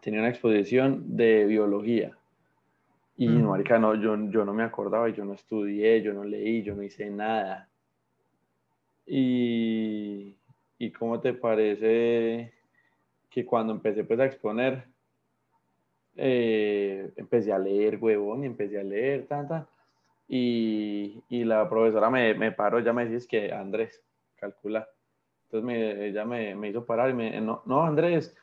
Tenía 0.01 0.19
una 0.19 0.29
exposición 0.29 1.15
de 1.15 1.45
biología. 1.45 2.17
Y, 3.15 3.29
Mm. 3.29 3.47
marica, 3.47 3.79
no, 3.79 3.95
yo, 3.95 4.17
yo 4.29 4.43
no 4.43 4.53
me 4.53 4.63
acordaba, 4.63 5.07
yo 5.07 5.23
no 5.23 5.33
estudié, 5.33 6.01
yo 6.01 6.11
no 6.11 6.25
leí, 6.25 6.63
yo 6.63 6.75
no 6.75 6.83
hice 6.83 7.09
nada. 7.09 7.69
Y, 9.05 10.35
y 10.77 10.91
¿cómo 10.91 11.21
te 11.21 11.33
parece 11.33 12.53
que 13.29 13.45
cuando 13.45 13.71
empecé 13.73 14.03
pues 14.03 14.19
a 14.19 14.25
exponer, 14.25 14.90
eh, 16.15 17.11
empecé 17.15 17.51
a 17.53 17.59
leer, 17.59 17.97
huevón, 18.01 18.43
y 18.43 18.47
empecé 18.47 18.79
a 18.79 18.83
leer, 18.83 19.27
tanta, 19.27 19.67
y, 20.27 21.21
y 21.29 21.43
la 21.43 21.69
profesora 21.69 22.09
me, 22.09 22.33
me 22.33 22.51
paró, 22.51 22.79
ya 22.79 22.93
me 22.93 23.05
dice 23.05 23.27
que 23.27 23.51
Andrés, 23.51 24.01
calcula. 24.35 24.87
Entonces 25.45 25.65
me, 25.65 26.07
ella 26.07 26.23
me, 26.25 26.55
me 26.55 26.69
hizo 26.69 26.85
parar 26.85 27.09
y 27.09 27.13
me, 27.13 27.41
no, 27.41 27.61
no 27.65 27.83
Andrés, 27.83 28.35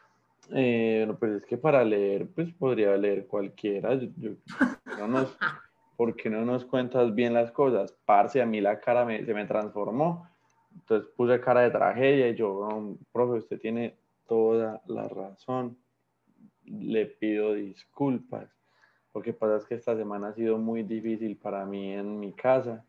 eh, 0.52 1.04
no, 1.06 1.18
pues 1.18 1.32
es 1.32 1.46
que 1.46 1.56
para 1.56 1.82
leer, 1.84 2.26
pues 2.34 2.52
podría 2.54 2.96
leer 2.96 3.26
cualquiera. 3.26 3.94
Yo, 3.94 4.08
yo- 4.16 4.30
no 4.98 5.08
nos, 5.08 5.36
¿Por 5.96 6.14
qué 6.14 6.30
no 6.30 6.44
nos 6.44 6.64
cuentas 6.64 7.12
bien 7.14 7.34
las 7.34 7.50
cosas? 7.50 7.92
Parce, 8.06 8.40
a 8.40 8.46
mí 8.46 8.60
la 8.60 8.78
cara 8.78 9.04
me- 9.04 9.24
se 9.24 9.34
me 9.34 9.46
transformó. 9.46 10.28
Entonces 10.74 11.10
puse 11.16 11.40
cara 11.40 11.62
de 11.62 11.70
tragedia 11.70 12.28
y 12.28 12.36
yo, 12.36 12.68
"No, 12.70 12.96
profe, 13.10 13.38
usted 13.38 13.58
tiene 13.58 13.96
toda 14.28 14.80
la 14.86 15.08
razón. 15.08 15.76
Le 16.70 17.06
pido 17.06 17.54
disculpas. 17.54 18.48
Lo 19.14 19.22
que 19.22 19.32
pasa 19.32 19.56
es 19.56 19.64
que 19.64 19.74
esta 19.74 19.96
semana 19.96 20.28
ha 20.28 20.34
sido 20.34 20.58
muy 20.58 20.82
difícil 20.82 21.36
para 21.36 21.64
mí 21.64 21.92
en 21.92 22.20
mi 22.20 22.32
casa 22.32 22.84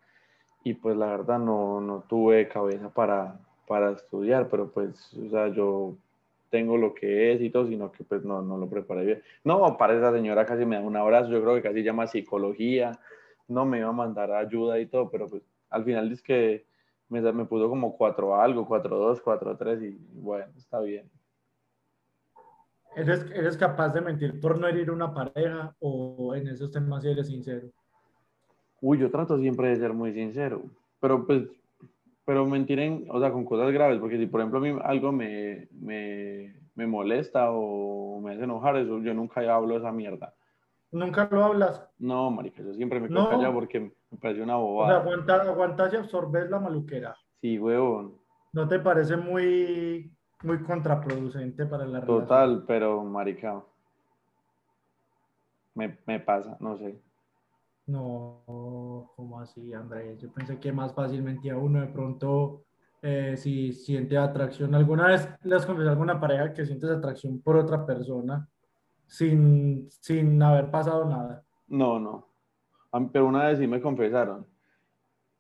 y 0.63 0.74
pues 0.74 0.98
la 0.98 1.07
verdad 1.07 1.39
no, 1.39 1.79
no 1.81 2.03
tuve 2.07 2.48
cabeza 2.48 2.89
para, 2.89 3.39
para 3.67 3.91
estudiar, 3.91 4.50
pero 4.50 4.69
pues, 4.69 5.13
o 5.13 5.29
sea, 5.29 5.48
yo 5.48 5.95
tengo 6.50 6.77
lo 6.77 6.93
que 6.93 7.33
es 7.33 7.41
y 7.41 7.50
todo, 7.50 7.67
sino 7.67 7.91
que 7.91 8.03
pues 8.03 8.24
no, 8.24 8.41
no 8.41 8.57
lo 8.57 8.69
preparé 8.69 9.05
bien. 9.05 9.24
No, 9.43 9.77
para 9.77 9.95
esa 9.95 10.12
señora 10.12 10.45
casi 10.45 10.65
me 10.65 10.75
da 10.75 10.81
un 10.81 10.98
abrazo, 10.98 11.29
yo 11.29 11.41
creo 11.41 11.55
que 11.55 11.62
casi 11.62 11.83
llama 11.83 12.07
psicología, 12.07 13.00
no 13.48 13.65
me 13.65 13.79
iba 13.79 13.89
a 13.89 13.93
mandar 13.93 14.31
ayuda 14.31 14.79
y 14.79 14.88
todo, 14.88 15.09
pero 15.09 15.27
pues 15.27 15.43
al 15.69 15.83
final 15.86 16.12
es 16.12 16.21
que 16.21 16.65
me, 17.09 17.21
me 17.21 17.45
puso 17.45 17.69
como 17.69 17.95
4 17.95 18.39
algo, 18.39 18.67
4 18.67 18.98
2, 18.98 19.21
4 19.21 19.57
3 19.57 19.81
y 19.83 19.98
bueno, 20.13 20.51
está 20.57 20.79
bien. 20.81 21.09
¿Eres, 23.00 23.25
¿Eres 23.32 23.58
capaz 23.58 23.94
de 23.94 24.01
mentir 24.01 24.41
por 24.41 24.60
no 24.60 24.68
herir 24.68 24.91
una 24.91 25.13
pareja 25.13 25.74
o 25.79 26.36
en 26.36 26.50
esos 26.50 26.70
temas 26.70 27.06
eres 27.06 27.27
sincero? 27.27 27.70
Uy, 28.82 28.98
yo 28.98 29.10
trato 29.10 29.38
siempre 29.39 29.70
de 29.70 29.77
ser 29.77 29.94
muy 29.94 30.13
sincero, 30.13 30.63
pero 31.00 31.25
pues, 31.25 31.44
pero 32.25 32.46
mentir 32.46 32.79
en, 32.79 33.08
o 33.10 33.20
sea, 33.20 33.32
con 33.32 33.46
cosas 33.46 33.72
graves, 33.72 34.00
porque 34.00 34.18
si 34.18 34.25
por 34.25 34.41
ejemplo 34.41 34.60
a 34.60 34.62
mí 34.62 34.77
algo 34.84 35.13
me, 35.13 35.70
me, 35.72 36.56
me 36.75 36.88
molesta 36.88 37.51
o 37.51 38.20
me 38.22 38.34
hace 38.34 38.44
enojar, 38.44 38.75
eso 38.75 39.00
yo 39.00 39.13
nunca 39.13 39.41
hablo 39.53 39.77
esa 39.77 39.91
mierda. 39.94 40.34
¿Nunca 40.91 41.27
lo 41.32 41.44
hablas? 41.44 41.88
No, 42.00 42.29
marica, 42.32 42.62
yo 42.63 42.74
siempre 42.74 43.00
me 43.00 43.08
quedo 43.08 43.24
No. 43.24 43.29
callado 43.29 43.53
porque 43.53 43.79
me 43.79 44.18
parece 44.20 44.41
una 44.41 44.58
O 44.58 44.60
sea, 44.62 44.68
bobada. 44.72 45.00
aguantas, 45.01 45.48
aguantas 45.48 45.94
y 45.94 45.98
absorbes 45.98 46.50
la 46.50 46.60
maluquera. 46.60 47.15
Sí, 47.41 47.58
huevón, 47.58 48.15
¿No 48.51 48.68
te 48.68 48.79
parece 48.79 49.15
muy, 49.15 50.12
muy 50.43 50.60
contraproducente 50.63 51.65
para 51.65 51.86
la 51.86 52.00
relación? 52.00 52.22
total, 52.22 52.63
pero 52.67 53.03
marica, 53.03 53.63
me, 55.75 55.98
me 56.05 56.19
pasa, 56.19 56.58
no 56.60 56.77
sé. 56.77 57.01
No, 57.88 58.43
¿cómo 59.15 59.39
así, 59.39 59.74
Andrés? 59.74 60.19
Yo 60.19 60.31
pensé 60.31 60.60
que 60.60 60.72
más 60.72 60.93
fácilmente 60.93 61.50
a 61.50 61.58
uno 61.58 61.81
de 61.81 61.88
pronto, 61.88 62.65
eh, 63.01 63.36
si 63.36 63.74
siente 63.74 64.15
atracción. 64.17 64.75
¿Alguna 64.75 65.08
vez 65.08 65.27
le 65.43 65.55
has 65.55 65.65
confesado 65.65 65.89
a 65.89 65.93
alguna 65.93 66.19
pareja 66.19 66.53
que 66.53 66.65
sientes 66.65 66.89
atracción 66.89 67.41
por 67.41 67.58
otra 67.58 67.86
persona 67.86 68.48
sin, 69.08 69.88
sin 69.89 70.41
haber 70.43 70.69
pasado 70.69 71.05
nada? 71.05 71.43
No, 71.67 72.00
no. 72.00 72.27
Pero 73.12 73.25
una 73.27 73.48
vez 73.48 73.58
sí 73.60 73.65
me 73.67 73.81
confesaron. 73.81 74.46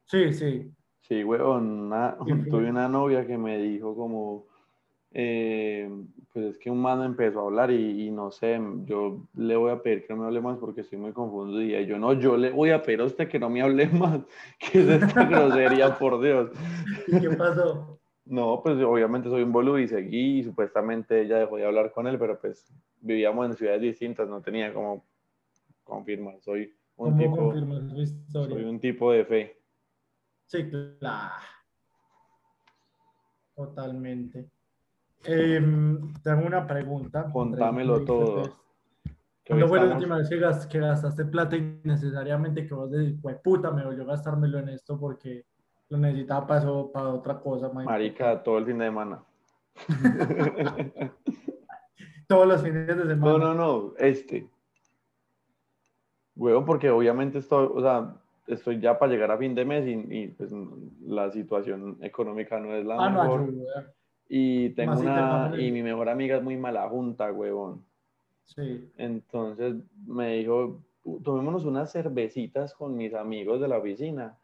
Sí, 0.05 0.33
sí. 0.33 0.73
Sí, 1.01 1.23
weón, 1.23 1.81
una- 1.81 2.17
¿Qué 2.25 2.35
fue? 2.35 2.49
tuve 2.49 2.69
una 2.69 2.87
novia 2.87 3.25
que 3.27 3.37
me 3.37 3.57
dijo 3.59 3.95
como, 3.95 4.47
eh, 5.11 5.89
pues 6.31 6.45
es 6.45 6.57
que 6.59 6.69
un 6.69 6.81
man 6.81 6.99
me 6.99 7.05
empezó 7.05 7.39
a 7.39 7.43
hablar 7.43 7.71
y, 7.71 8.07
y 8.07 8.11
no 8.11 8.31
sé, 8.31 8.59
yo 8.85 9.27
le 9.35 9.55
voy 9.55 9.71
a 9.71 9.81
pedir 9.81 10.05
que 10.05 10.13
no 10.13 10.21
me 10.21 10.27
hable 10.27 10.41
más 10.41 10.57
porque 10.59 10.81
estoy 10.81 10.99
muy 10.99 11.11
confundido 11.11 11.79
y 11.79 11.85
yo 11.87 11.97
no, 11.97 12.13
yo 12.13 12.37
le 12.37 12.51
voy 12.51 12.69
a 12.69 12.81
pedir 12.83 13.01
a 13.01 13.05
usted 13.05 13.27
que 13.27 13.39
no 13.39 13.49
me 13.49 13.61
hable 13.61 13.87
más, 13.89 14.21
que 14.59 14.79
es 14.79 14.87
esta 15.03 15.25
grosería, 15.25 15.97
por 15.97 16.21
Dios. 16.21 16.51
¿Y 17.07 17.19
qué 17.19 17.29
pasó? 17.31 17.99
No, 18.25 18.61
pues 18.63 18.77
obviamente 18.83 19.27
soy 19.27 19.41
un 19.41 19.51
boludo 19.51 19.79
y 19.79 19.87
seguí 19.87 20.39
y 20.39 20.43
supuestamente 20.43 21.21
ella 21.21 21.39
dejó 21.39 21.57
de 21.57 21.65
hablar 21.65 21.91
con 21.91 22.05
él, 22.05 22.19
pero 22.19 22.39
pues 22.39 22.71
vivíamos 23.01 23.47
en 23.47 23.53
ciudades 23.55 23.81
distintas, 23.81 24.29
no 24.29 24.41
tenía 24.41 24.71
como 24.71 25.03
confirmar, 25.83 26.39
soy 26.41 26.71
un 26.97 27.17
¿Cómo 27.17 27.17
tipo, 27.17 27.53
soy 28.27 28.63
un 28.63 28.79
tipo 28.79 29.11
de 29.11 29.25
fe. 29.25 29.61
Sí, 30.45 30.69
claro. 30.69 31.33
Totalmente. 33.55 34.49
Tengo 35.23 36.45
una 36.45 36.65
pregunta. 36.67 37.29
Contámelo 37.31 38.03
todo. 38.05 38.43
¿Cuándo 39.45 39.67
fue 39.67 39.79
la 39.79 39.95
última 39.95 40.17
vez 40.17 40.29
que, 40.29 40.37
gas- 40.37 40.67
que 40.67 40.79
gastaste 40.79 41.25
plata 41.25 41.55
innecesariamente 41.57 42.67
que 42.67 42.73
vos 42.73 42.91
decís, 42.91 43.17
"Jue 43.21 43.33
puta, 43.35 43.71
me 43.71 43.83
voy 43.83 43.99
a 43.99 44.03
gastármelo 44.03 44.59
en 44.59 44.69
esto 44.69 44.99
porque 44.99 45.45
lo 45.89 45.97
necesitaba 45.97 46.45
para, 46.45 46.59
eso- 46.61 46.91
para 46.91 47.09
otra 47.09 47.39
cosa? 47.39 47.69
más 47.69 47.85
Marica, 47.85 48.43
todo 48.43 48.59
el 48.59 48.65
fin 48.65 48.77
de 48.77 48.85
semana. 48.85 49.23
importante"? 49.89 51.11
Todos 52.27 52.47
los 52.47 52.61
fines 52.61 52.85
de 52.85 52.93
semana. 53.07 53.17
No, 53.17 53.37
no, 53.39 53.53
no, 53.55 53.93
este. 53.97 54.47
Huevo, 56.35 56.63
porque 56.63 56.91
obviamente 56.91 57.39
estoy, 57.39 57.67
o 57.73 57.81
sea, 57.81 58.15
estoy 58.45 58.79
ya 58.79 58.99
para 58.99 59.11
llegar 59.11 59.31
a 59.31 59.37
fin 59.37 59.55
de 59.55 59.65
mes 59.65 59.87
y, 59.87 59.93
y, 60.15 60.27
pues 60.27 60.51
la 61.01 61.31
situación 61.31 61.97
económica 62.01 62.59
no 62.59 62.73
es 62.75 62.85
la 62.85 63.03
Ah, 63.03 63.09
no 63.09 63.23
mejor. 63.23 63.41
ayuda. 63.41 63.93
Y 64.29 64.69
tengo 64.69 64.91
Más 64.91 65.01
una, 65.01 65.51
y 65.57 65.71
mi 65.71 65.81
mejor 65.81 66.07
amiga 66.07 66.37
es 66.37 66.43
muy 66.43 66.55
mala 66.55 66.87
junta, 66.87 67.31
huevón. 67.31 67.83
Sí. 68.45 68.89
Entonces 68.95 69.75
me 70.05 70.35
dijo, 70.37 70.83
tomémonos 71.23 71.65
unas 71.65 71.91
cervecitas 71.91 72.75
con 72.75 72.95
mis 72.95 73.13
amigos 73.15 73.59
de 73.59 73.67
la 73.67 73.79
oficina. 73.79 74.37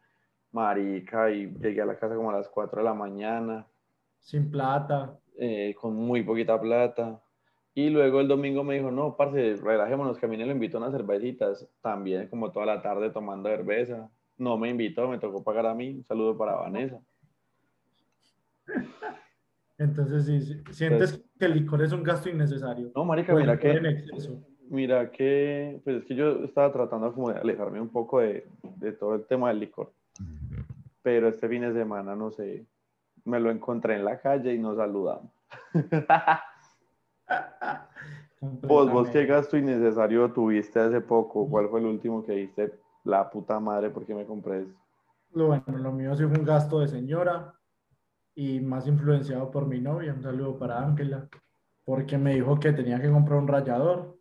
Marica, 0.52 1.30
y 1.32 1.48
llegué 1.62 1.82
a 1.82 1.86
la 1.86 1.98
casa 1.98 2.16
como 2.16 2.32
a 2.32 2.38
las 2.38 2.48
4 2.48 2.80
de 2.80 2.86
la 2.86 2.94
mañana. 2.94 3.68
Sin 4.22 4.50
plata. 4.50 5.20
eh, 5.38 5.76
con 5.80 5.96
muy 5.96 6.24
poquita 6.24 6.60
plata. 6.60 7.22
Y 7.76 7.90
luego 7.90 8.22
el 8.22 8.28
domingo 8.28 8.64
me 8.64 8.76
dijo, 8.76 8.90
no, 8.90 9.18
parce, 9.18 9.58
relajémonos, 9.58 10.18
que 10.18 10.26
a 10.26 10.30
mí 10.30 10.38
me 10.38 10.46
lo 10.46 10.54
invitó 10.54 10.78
a 10.78 10.82
unas 10.82 10.94
cervecitas. 10.94 11.68
También 11.82 12.28
como 12.30 12.52
toda 12.52 12.66
la 12.66 12.82
tarde 12.82 13.10
tomando 13.10 13.50
cerveza. 13.50 14.10
No 14.38 14.58
me 14.58 14.70
invitó, 14.70 15.10
me 15.10 15.20
tocó 15.20 15.44
pagar 15.44 15.66
a 15.66 15.76
mí. 15.76 15.90
Un 15.90 16.04
saludo 16.06 16.38
para 16.38 16.56
Vanessa. 16.56 17.00
Entonces, 19.78 20.26
sí, 20.26 20.64
sientes 20.72 21.14
Pues- 21.14 21.30
que 21.38 21.46
el 21.46 21.54
licor 21.54 21.82
es 21.82 21.92
un 21.92 22.04
gasto 22.04 22.30
innecesario. 22.30 22.92
No, 22.96 23.06
marica, 23.06 23.34
mira 23.34 23.58
que... 23.58 24.06
Mira 24.68 25.12
que, 25.12 25.80
pues 25.84 25.98
es 25.98 26.06
que 26.06 26.16
yo 26.16 26.44
estaba 26.44 26.72
tratando 26.74 27.14
como 27.14 27.32
de 27.32 27.40
alejarme 27.40 27.80
un 27.80 27.90
poco 27.90 28.20
de, 28.20 28.48
de 28.78 28.94
todo 28.94 29.14
el 29.14 29.26
tema 29.28 29.50
del 29.50 29.60
licor. 29.60 29.94
Pero 31.04 31.28
este 31.28 31.48
fin 31.48 31.62
de 31.62 31.72
semana, 31.72 32.16
no 32.16 32.32
sé, 32.32 32.66
me 33.26 33.40
lo 33.40 33.52
encontré 33.52 33.96
en 33.96 34.06
la 34.06 34.20
calle 34.20 34.56
y 34.56 34.58
nos 34.58 34.78
saludamos. 34.78 35.32
Vos, 38.64 38.92
vos, 38.92 39.10
¿qué 39.10 39.26
gasto 39.28 39.56
innecesario 39.56 40.32
tuviste 40.32 40.80
hace 40.80 41.00
poco? 41.00 41.48
¿Cuál 41.48 41.70
fue 41.70 41.80
el 41.80 41.86
último 41.86 42.26
que 42.26 42.34
diste? 42.34 42.74
La 43.04 43.30
puta 43.30 43.60
madre, 43.60 43.92
¿por 43.92 44.04
qué 44.04 44.16
me 44.16 44.26
compré 44.26 44.62
eso? 44.62 44.74
Bueno, 45.32 45.64
lo 45.78 45.92
mío 45.92 46.16
sí 46.16 46.24
fue 46.26 46.40
un 46.40 46.46
gasto 46.46 46.80
de 46.80 46.88
señora 46.88 47.54
y 48.36 48.60
más 48.60 48.88
influenciado 48.88 49.50
por 49.50 49.66
mi 49.66 49.80
novia. 49.80 50.14
Un 50.14 50.22
saludo 50.22 50.58
para 50.60 50.80
Ángela, 50.84 51.28
porque 51.86 52.18
me 52.18 52.36
dijo 52.36 52.60
que 52.60 52.74
tenía 52.74 53.02
que 53.02 53.10
comprar 53.10 53.40
un 53.40 53.48
rallador. 53.48 54.18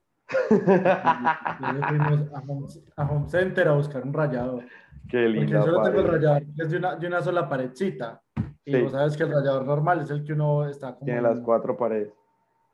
Entonces 0.50 1.86
fuimos 1.88 2.32
a 2.32 2.40
Home, 2.46 2.66
a 2.96 3.02
Home 3.10 3.28
Center 3.28 3.68
a 3.68 3.72
buscar 3.72 4.02
un 4.04 4.12
rallador. 4.12 4.64
Qué 5.08 5.24
Porque 5.24 5.28
linda 5.28 5.58
yo 5.58 5.64
solo 5.64 5.82
tengo 5.82 6.00
el 6.00 6.20
que 6.56 6.62
es 6.62 6.70
de 6.70 6.76
una, 6.78 6.96
de 6.96 7.06
una 7.06 7.20
sola 7.22 7.48
paredcita. 7.48 8.22
Y 8.64 8.72
Sí. 8.72 8.80
vos 8.82 8.92
sabes 8.92 9.16
que 9.16 9.24
el 9.24 9.32
rallador 9.32 9.66
normal 9.66 10.00
es 10.00 10.10
el 10.10 10.24
que 10.24 10.32
uno 10.32 10.66
está 10.66 10.94
como... 10.94 11.04
Tiene 11.04 11.18
en- 11.18 11.24
las 11.24 11.40
cuatro 11.40 11.76
paredes. 11.76 12.14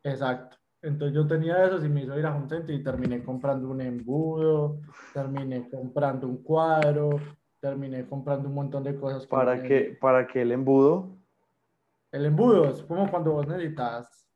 Exacto. 0.04 0.56
Entonces 0.82 1.14
yo 1.14 1.26
tenía 1.26 1.64
esos 1.66 1.84
y 1.84 1.88
me 1.88 2.02
hizo 2.04 2.16
ir 2.18 2.24
a 2.24 2.34
Home 2.34 2.48
Center 2.48 2.74
y 2.74 2.82
terminé 2.82 3.22
comprando 3.22 3.68
un 3.68 3.80
embudo, 3.80 4.78
terminé 5.12 5.68
comprando 5.68 6.26
un 6.28 6.42
cuadro, 6.42 7.10
terminé 7.60 8.06
comprando 8.06 8.48
un 8.48 8.54
montón 8.54 8.84
de 8.84 8.94
cosas. 8.94 9.22
que 9.24 9.28
¿Para 9.28 9.62
qué, 9.62 9.98
¿Para 10.00 10.26
qué 10.26 10.42
el 10.42 10.52
embudo? 10.52 11.16
El 12.12 12.26
embudo 12.26 12.68
es 12.70 12.82
como 12.82 13.08
cuando 13.10 13.32
vos 13.32 13.46
necesitas, 13.46 14.26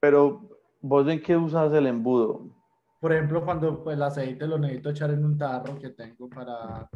Pero, 0.00 0.48
¿vos 0.80 1.08
en 1.08 1.20
qué 1.20 1.36
usas 1.36 1.72
el 1.72 1.86
embudo? 1.86 2.48
por 3.00 3.12
ejemplo, 3.14 3.42
cuando 3.44 3.90
el 3.90 4.02
aceite 4.02 4.46
lo 4.46 4.58
necesito 4.58 4.90
echar 4.90 5.10
en 5.10 5.24
un 5.24 5.38
tarro 5.38 5.78
que 5.78 5.88
tengo 5.88 6.28
para, 6.28 6.86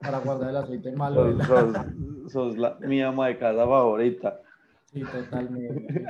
para 0.00 0.18
guardar 0.20 0.48
el 0.50 0.56
aceite 0.56 0.90
malo. 0.92 1.22
Sos, 1.22 1.36
la- 1.36 1.44
sos- 1.84 2.32
sos 2.32 2.56
la, 2.56 2.74
mi 2.80 3.02
ama 3.02 3.26
de 3.28 3.38
casa 3.38 3.58
favorita. 3.66 4.40
Sí, 4.86 5.02
totalmente. 5.04 6.06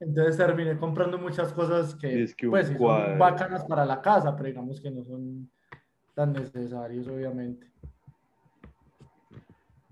Entonces 0.00 0.36
terminé 0.36 0.76
comprando 0.76 1.16
muchas 1.16 1.52
cosas 1.52 1.94
que, 1.94 2.24
Es 2.24 2.34
que 2.34 2.48
pues, 2.48 2.66
sí 2.68 2.76
son 2.76 3.18
bacanas 3.18 3.64
para 3.66 3.84
la 3.86 4.02
casa, 4.02 4.34
pero 4.34 4.48
digamos 4.48 4.80
que 4.80 4.90
no 4.90 5.04
son 5.04 5.48
tan 6.14 6.32
necesarios, 6.32 7.06
obviamente. 7.06 7.70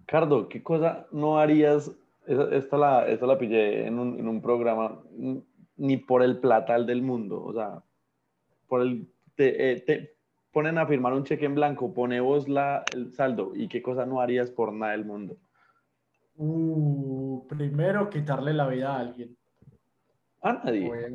Cardo, 0.05 0.49
¿qué 0.49 0.61
cosa 0.65 1.07
no 1.13 1.39
harías? 1.39 1.93
Esta, 2.31 2.77
la, 2.77 3.09
esta 3.09 3.27
la 3.27 3.37
pillé 3.37 3.87
en 3.87 3.99
un, 3.99 4.21
en 4.21 4.29
un 4.29 4.41
programa, 4.41 5.03
ni 5.77 5.97
por 5.97 6.23
el 6.23 6.39
platal 6.39 6.87
del 6.87 7.03
mundo. 7.03 7.43
O 7.43 7.53
sea, 7.53 7.83
por 8.69 8.83
el. 8.83 9.09
Te, 9.35 9.73
eh, 9.73 9.81
te 9.81 10.15
ponen 10.53 10.79
a 10.79 10.87
firmar 10.87 11.13
un 11.13 11.25
cheque 11.25 11.47
en 11.47 11.57
blanco, 11.57 11.93
pone 11.93 12.21
vos 12.21 12.49
la, 12.49 12.85
el 12.95 13.13
saldo. 13.13 13.51
¿Y 13.55 13.67
qué 13.69 13.83
cosa 13.83 14.07
no 14.07 14.21
harías 14.21 14.53
por 14.53 14.73
nada 14.73 14.93
del 14.93 15.05
mundo? 15.05 15.39
Uh, 16.37 17.45
primero, 17.49 18.09
quitarle 18.09 18.55
la 18.55 18.69
vida 18.69 18.95
a 18.95 19.01
alguien. 19.01 19.37
A 20.43 20.53
nadie. 20.53 20.91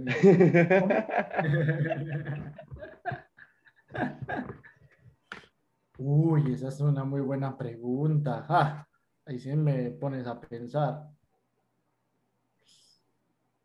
Uy, 5.98 6.54
esa 6.54 6.68
es 6.68 6.82
una 6.82 7.06
muy 7.06 7.22
buena 7.22 7.58
pregunta. 7.58 8.46
Ah, 8.50 8.86
ahí 9.26 9.40
sí 9.40 9.56
me 9.56 9.92
pones 9.92 10.28
a 10.28 10.40
pensar. 10.40 11.10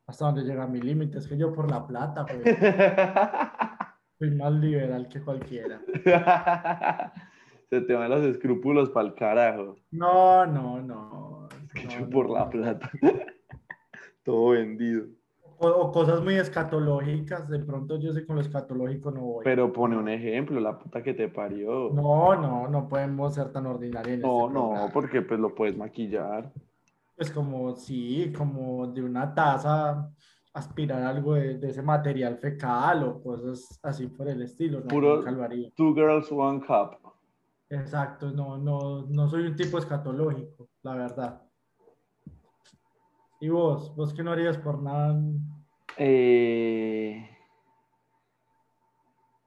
¿Hasta 0.07 0.25
dónde 0.25 0.43
llega 0.43 0.67
mi 0.67 0.81
límite? 0.81 1.19
Es 1.19 1.29
que 1.29 1.37
yo 1.37 1.52
por 1.52 1.71
la 1.71 1.87
plata, 1.87 2.26
pues, 2.26 2.43
soy 4.19 4.31
más 4.33 4.52
liberal 4.52 5.09
que 5.09 5.23
cualquiera. 5.23 5.81
Se 7.71 7.80
te 7.82 7.95
van 7.95 8.11
los 8.11 8.26
escrúpulos 8.26 8.91
para 8.91 9.06
el 9.06 9.15
carajo. 9.15 9.76
No, 9.93 10.45
no, 10.45 10.82
no. 10.82 11.49
Es 11.67 11.73
que 11.73 11.84
no, 11.84 11.91
yo 11.91 12.00
no, 12.00 12.11
por 12.11 12.26
no. 12.26 12.34
la 12.34 12.50
plata. 12.50 12.91
Todo 14.25 14.50
vendido. 14.50 15.06
O, 15.62 15.68
o 15.68 15.92
cosas 15.92 16.23
muy 16.23 16.34
escatológicas. 16.36 17.49
De 17.49 17.58
pronto 17.58 17.99
yo 17.99 18.12
sé 18.12 18.26
con 18.26 18.36
lo 18.36 18.42
escatológico 18.42 19.10
no 19.10 19.20
voy. 19.20 19.44
Pero 19.44 19.73
pone 19.73 19.96
un 19.96 20.08
ejemplo, 20.08 20.58
la 20.58 20.78
puta 20.78 21.02
que 21.02 21.12
te 21.12 21.28
parió. 21.28 21.90
No, 21.92 22.34
no, 22.34 22.66
no 22.68 22.88
podemos 22.88 23.34
ser 23.34 23.52
tan 23.52 23.66
ordinarios. 23.66 24.20
No, 24.20 24.46
este 24.46 24.54
no, 24.54 24.68
programa. 24.68 24.92
porque 24.92 25.23
pues 25.23 25.38
lo 25.38 25.54
puedes 25.54 25.76
maquillar. 25.76 26.50
Pues 27.14 27.30
como, 27.30 27.76
sí, 27.76 28.32
como 28.36 28.86
de 28.86 29.02
una 29.02 29.34
taza 29.34 30.10
aspirar 30.54 31.02
algo 31.02 31.34
de, 31.34 31.58
de 31.58 31.68
ese 31.68 31.82
material 31.82 32.38
fecal 32.38 33.04
o 33.04 33.23
cosas 33.23 33.78
así 33.82 34.06
por 34.06 34.28
el 34.28 34.42
estilo. 34.42 34.80
No, 34.80 34.86
Puro-. 34.86 35.23
Two 35.76 35.94
girls, 35.94 36.32
one 36.32 36.60
cup. 36.60 36.96
Exacto, 37.68 38.32
no, 38.32 38.58
no, 38.58 39.06
no 39.06 39.28
soy 39.28 39.46
un 39.46 39.54
tipo 39.54 39.78
escatológico, 39.78 40.68
la 40.82 40.94
verdad. 40.96 41.42
¿Y 43.40 43.49
vos? 43.49 43.94
¿Vos 43.94 44.12
qué 44.12 44.23
no 44.23 44.32
harías 44.32 44.58
por 44.58 44.82
nada? 44.82 45.18
Eh, 45.99 47.29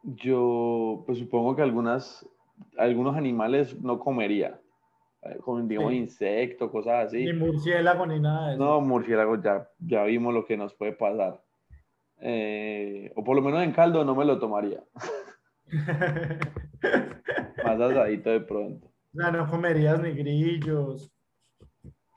yo, 0.03 1.03
pues 1.05 1.17
supongo 1.19 1.55
que 1.55 1.61
algunas, 1.61 2.27
algunos 2.77 3.15
animales 3.15 3.79
no 3.81 3.99
comería. 3.99 4.59
Eh, 5.23 5.37
Como 5.41 5.61
digamos 5.61 5.91
Sí. 5.91 5.97
insectos, 5.97 6.69
cosas 6.71 7.07
así. 7.07 7.23
Ni 7.25 7.33
murciélago 7.33 8.05
ni 8.05 8.19
nada 8.19 8.49
de 8.49 8.55
eso. 8.55 8.63
No, 8.63 8.81
murciélago, 8.81 9.41
ya, 9.41 9.69
ya 9.79 10.03
vimos 10.03 10.33
lo 10.33 10.45
que 10.45 10.57
nos 10.57 10.73
puede 10.73 10.91
pasar. 10.93 11.41
Eh, 12.19 13.11
o 13.15 13.23
por 13.23 13.35
lo 13.35 13.41
menos 13.41 13.63
en 13.63 13.71
caldo 13.71 14.03
no 14.05 14.15
me 14.15 14.25
lo 14.25 14.39
tomaría. 14.39 14.83
Más 17.63 17.79
asadito 17.79 18.29
de 18.29 18.41
pronto. 18.41 18.87
O 18.87 19.17
sea, 19.17 19.31
no 19.31 19.47
comerías 19.49 20.01
ni 20.01 20.11
grillos, 20.11 21.12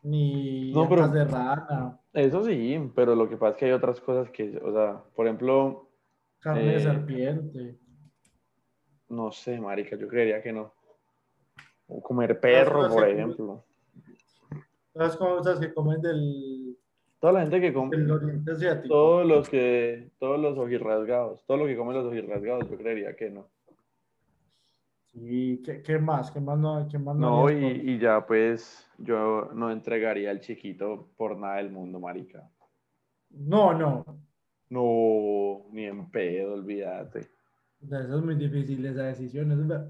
ni 0.06 0.72
No, 0.72 0.88
pero- 0.88 1.08
de 1.08 1.24
rana, 1.24 1.98
Eso 2.12 2.44
sí, 2.44 2.78
pero 2.94 3.14
lo 3.14 3.28
que 3.28 3.36
pasa 3.36 3.52
es 3.52 3.56
que 3.58 3.64
hay 3.66 3.72
otras 3.72 4.00
cosas 4.00 4.30
que, 4.30 4.56
o 4.64 4.72
sea, 4.72 5.02
por 5.14 5.26
ejemplo, 5.26 5.88
carne 6.40 6.70
Eh, 6.70 6.72
de 6.74 6.80
serpiente. 6.80 7.76
no 9.08 9.30
sé, 9.32 9.60
marica, 9.60 9.96
yo 9.96 10.08
creería 10.08 10.42
que 10.42 10.52
no. 10.52 10.72
O 11.88 12.00
comer 12.02 12.40
perro, 12.40 12.88
por 12.88 13.08
ejemplo. 13.08 13.64
Las 14.94 15.16
cosas 15.16 15.60
que 15.60 15.72
comen 15.74 16.00
del, 16.00 16.76
Toda 17.20 17.32
la 17.34 17.40
gente 17.42 17.60
que 17.60 17.72
come, 17.72 17.96
del 17.96 18.10
oriente 18.10 18.50
asiático. 18.52 18.94
todos 18.94 19.26
los 19.26 19.48
que, 19.48 20.10
todos 20.18 20.38
los 20.40 20.56
ojirrasgados, 20.58 21.44
todo 21.46 21.56
lo 21.58 21.66
que 21.66 21.76
comen 21.76 21.96
los 21.96 22.06
ojirrasgados, 22.06 22.68
yo 22.70 22.76
creería 22.78 23.14
que 23.16 23.30
no. 23.30 23.48
Sí, 25.16 25.62
¿qué, 25.64 25.82
qué 25.82 25.98
más? 25.98 26.30
¿Qué 26.30 26.40
más 26.40 26.58
no, 26.58 26.86
qué 26.90 26.98
más 26.98 27.16
No, 27.16 27.50
y, 27.50 27.54
por- 27.54 27.88
y 27.88 27.98
ya 27.98 28.26
pues 28.26 28.86
yo 28.98 29.50
no 29.54 29.70
entregaría 29.70 30.30
al 30.30 30.40
chiquito 30.40 31.08
por 31.16 31.38
nada 31.38 31.56
del 31.56 31.70
mundo, 31.70 31.98
marica. 31.98 32.50
No, 33.30 33.72
no. 33.72 34.04
No, 34.68 35.64
ni 35.72 35.84
en 35.86 36.10
pedo, 36.10 36.54
olvídate. 36.54 37.20
Eso 37.80 38.18
es 38.18 38.24
muy 38.24 38.34
difícil, 38.34 38.84
esa 38.84 39.04
decisión. 39.04 39.52
Es 39.52 39.66
ver- 39.66 39.88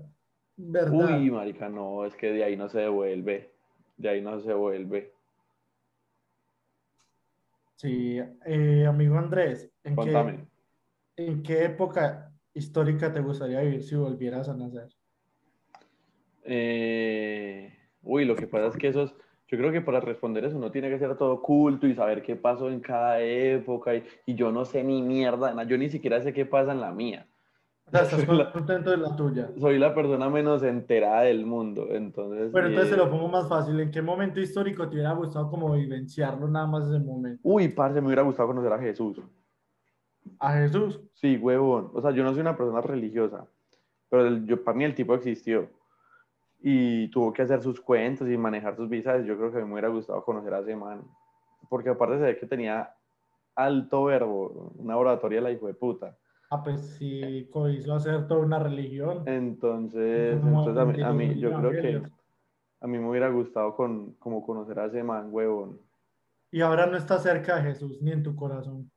verdad. 0.56 1.18
Uy, 1.18 1.30
marica, 1.30 1.68
no, 1.68 2.04
es 2.04 2.14
que 2.14 2.30
de 2.30 2.44
ahí 2.44 2.56
no 2.56 2.68
se 2.68 2.80
devuelve. 2.80 3.50
De 3.96 4.08
ahí 4.08 4.22
no 4.22 4.38
se 4.38 4.48
devuelve. 4.48 5.12
Sí, 7.76 8.18
eh, 8.44 8.86
amigo 8.86 9.18
Andrés, 9.18 9.70
¿en 9.84 9.96
qué. 9.96 10.46
¿en 11.16 11.42
qué 11.42 11.64
época 11.64 12.32
histórica 12.54 13.12
te 13.12 13.20
gustaría 13.20 13.60
vivir 13.60 13.82
si 13.82 13.96
volvieras 13.96 14.48
a 14.48 14.54
nacer? 14.56 14.95
Eh, 16.48 17.72
uy, 18.02 18.24
lo 18.24 18.36
que 18.36 18.46
pasa 18.46 18.68
es 18.68 18.76
que 18.76 18.88
eso 18.88 19.02
es, 19.02 19.14
yo 19.48 19.58
creo 19.58 19.72
que 19.72 19.80
para 19.80 20.00
responder 20.00 20.44
eso 20.44 20.56
uno 20.56 20.70
tiene 20.70 20.88
que 20.88 20.98
ser 20.98 21.16
todo 21.16 21.42
culto 21.42 21.86
y 21.86 21.94
saber 21.94 22.22
qué 22.22 22.36
pasó 22.36 22.68
en 22.70 22.80
cada 22.80 23.20
época 23.20 23.94
y, 23.94 24.04
y 24.26 24.34
yo 24.34 24.50
no 24.52 24.64
sé 24.64 24.82
ni 24.84 25.02
mierda, 25.02 25.52
na- 25.54 25.64
yo 25.64 25.76
ni 25.78 25.88
siquiera 25.88 26.20
sé 26.22 26.32
qué 26.32 26.46
pasa 26.46 26.72
en 26.72 26.80
la 26.80 26.92
mía. 26.92 27.26
O 27.86 27.90
sea, 27.90 28.02
estás 28.02 28.26
La- 28.28 28.50
contento 28.52 28.90
de 28.90 28.96
la 28.96 29.14
tuya. 29.14 29.50
Soy 29.58 29.78
la 29.78 29.94
persona 29.94 30.28
menos 30.28 30.62
enterada 30.62 31.22
del 31.22 31.46
mundo, 31.46 31.88
entonces... 31.90 32.50
Bueno, 32.52 32.68
entonces 32.68 32.92
eh, 32.92 32.96
te 32.96 33.04
lo 33.04 33.10
pongo 33.10 33.28
más 33.28 33.48
fácil. 33.48 33.78
¿En 33.80 33.90
qué 33.90 34.02
momento 34.02 34.40
histórico 34.40 34.88
te 34.88 34.94
hubiera 34.96 35.12
gustado 35.12 35.48
como 35.50 35.72
vivenciarlo 35.72 36.48
nada 36.48 36.66
más 36.66 36.88
ese 36.88 36.98
momento? 36.98 37.40
Uy, 37.44 37.68
parce, 37.68 38.00
me 38.00 38.06
hubiera 38.08 38.22
gustado 38.22 38.48
conocer 38.48 38.72
a 38.72 38.78
Jesús. 38.78 39.20
A 40.40 40.54
Jesús. 40.54 41.00
Sí, 41.14 41.36
huevón. 41.36 41.90
O 41.94 42.00
sea, 42.02 42.10
yo 42.10 42.24
no 42.24 42.32
soy 42.32 42.40
una 42.40 42.56
persona 42.56 42.80
religiosa, 42.80 43.46
pero 44.10 44.26
el- 44.26 44.46
yo, 44.46 44.62
para 44.64 44.76
mí 44.76 44.84
el 44.84 44.94
tipo 44.94 45.14
existió. 45.14 45.68
Y 46.60 47.08
tuvo 47.10 47.32
que 47.32 47.42
hacer 47.42 47.62
sus 47.62 47.80
cuentos 47.80 48.28
y 48.28 48.36
manejar 48.36 48.76
sus 48.76 48.88
visas. 48.88 49.24
Yo 49.24 49.36
creo 49.36 49.52
que 49.52 49.58
me 49.64 49.72
hubiera 49.72 49.88
gustado 49.88 50.24
conocer 50.24 50.54
a 50.54 50.60
ese 50.60 50.74
man. 50.76 51.02
Porque 51.68 51.90
aparte 51.90 52.18
se 52.18 52.24
ve 52.24 52.38
que 52.38 52.46
tenía 52.46 52.94
alto 53.54 54.04
verbo, 54.04 54.72
una 54.76 54.96
oratoria 54.96 55.40
la 55.40 55.50
hijo 55.50 55.66
de 55.66 55.74
puta. 55.74 56.16
Ah, 56.50 56.62
pues 56.62 56.80
sí, 56.98 57.48
hizo 57.70 57.94
hacer 57.94 58.28
toda 58.28 58.40
una 58.40 58.58
religión. 58.58 59.22
Entonces, 59.26 60.38
Como 60.40 60.60
entonces 60.60 60.82
a 60.82 60.84
mí, 60.86 61.02
a 61.02 61.12
mí- 61.12 61.40
yo 61.40 61.52
creo 61.54 61.70
que 61.72 62.02
a 62.80 62.86
mí 62.86 62.98
me 62.98 63.08
hubiera 63.08 63.28
gustado 63.30 63.74
con, 63.74 64.12
como 64.14 64.44
conocer 64.44 64.78
a 64.78 64.86
ese 64.86 65.02
man, 65.02 65.28
huevón. 65.30 65.80
Y 66.52 66.60
ahora 66.60 66.86
no 66.86 66.96
está 66.96 67.18
cerca 67.18 67.56
de 67.56 67.62
Jesús 67.62 68.00
ni 68.00 68.12
en 68.12 68.22
tu 68.22 68.36
corazón. 68.36 68.90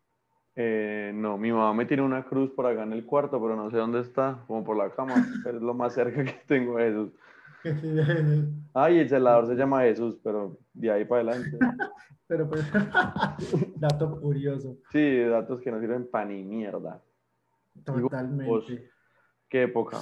Eh, 0.55 1.11
no, 1.15 1.37
mi 1.37 1.51
mamá 1.51 1.73
me 1.73 1.85
tiene 1.85 2.03
una 2.03 2.25
cruz 2.25 2.51
por 2.51 2.67
acá 2.67 2.83
en 2.83 2.93
el 2.93 3.05
cuarto, 3.05 3.41
pero 3.41 3.55
no 3.55 3.71
sé 3.71 3.77
dónde 3.77 4.01
está, 4.01 4.43
como 4.45 4.63
por 4.63 4.77
la 4.77 4.89
cama, 4.89 5.15
pero 5.43 5.57
es 5.57 5.63
lo 5.63 5.73
más 5.73 5.93
cerca 5.93 6.23
que 6.23 6.33
tengo 6.47 6.77
de 6.77 6.85
Jesús. 6.85 7.11
Ay, 8.73 8.99
el 8.99 9.09
celador 9.09 9.47
se 9.47 9.55
llama 9.55 9.81
Jesús, 9.81 10.19
pero 10.23 10.57
de 10.73 10.91
ahí 10.91 11.05
para 11.05 11.21
adelante. 11.21 11.57
Pero 12.27 12.47
pues, 12.47 12.63
dato 13.77 14.21
curioso. 14.21 14.77
Sí, 14.91 15.23
datos 15.23 15.59
que 15.61 15.71
no 15.71 15.79
sirven 15.79 16.07
para 16.11 16.25
ni 16.25 16.43
mierda. 16.43 17.01
Totalmente. 17.83 18.91
¿Qué 19.49 19.63
época? 19.63 19.97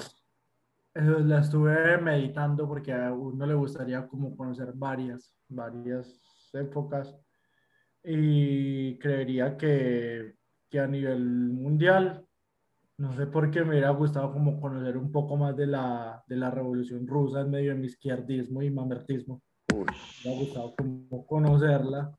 Eso 0.93 1.19
la 1.19 1.39
estuve 1.39 1.97
meditando 1.99 2.67
porque 2.67 2.91
a 2.91 3.13
uno 3.13 3.45
le 3.45 3.53
gustaría 3.53 4.05
como 4.09 4.35
conocer 4.35 4.73
varias, 4.73 5.33
varias 5.47 6.19
épocas 6.53 7.17
y 8.03 8.99
creería 8.99 9.55
que, 9.55 10.35
que 10.69 10.79
a 10.81 10.87
nivel 10.87 11.23
mundial, 11.23 12.26
no 12.97 13.13
sé 13.13 13.27
por 13.27 13.51
qué 13.51 13.62
me 13.63 13.71
hubiera 13.71 13.91
gustado 13.91 14.33
como 14.33 14.60
conocer 14.60 14.97
un 14.97 15.12
poco 15.12 15.38
más 15.38 15.55
de 15.55 15.67
la, 15.67 16.23
de 16.27 16.36
la 16.36 16.49
revolución 16.49 17.05
rusa 17.05 17.41
en 17.41 17.51
medio 17.51 17.73
de 17.73 17.79
mi 17.79 17.86
izquierdismo 17.86 18.63
y 18.63 18.71
mamertismo. 18.71 19.41
Me 20.25 20.31
ha 20.31 20.36
gustado 20.36 20.73
como 20.75 21.25
conocerla 21.27 22.12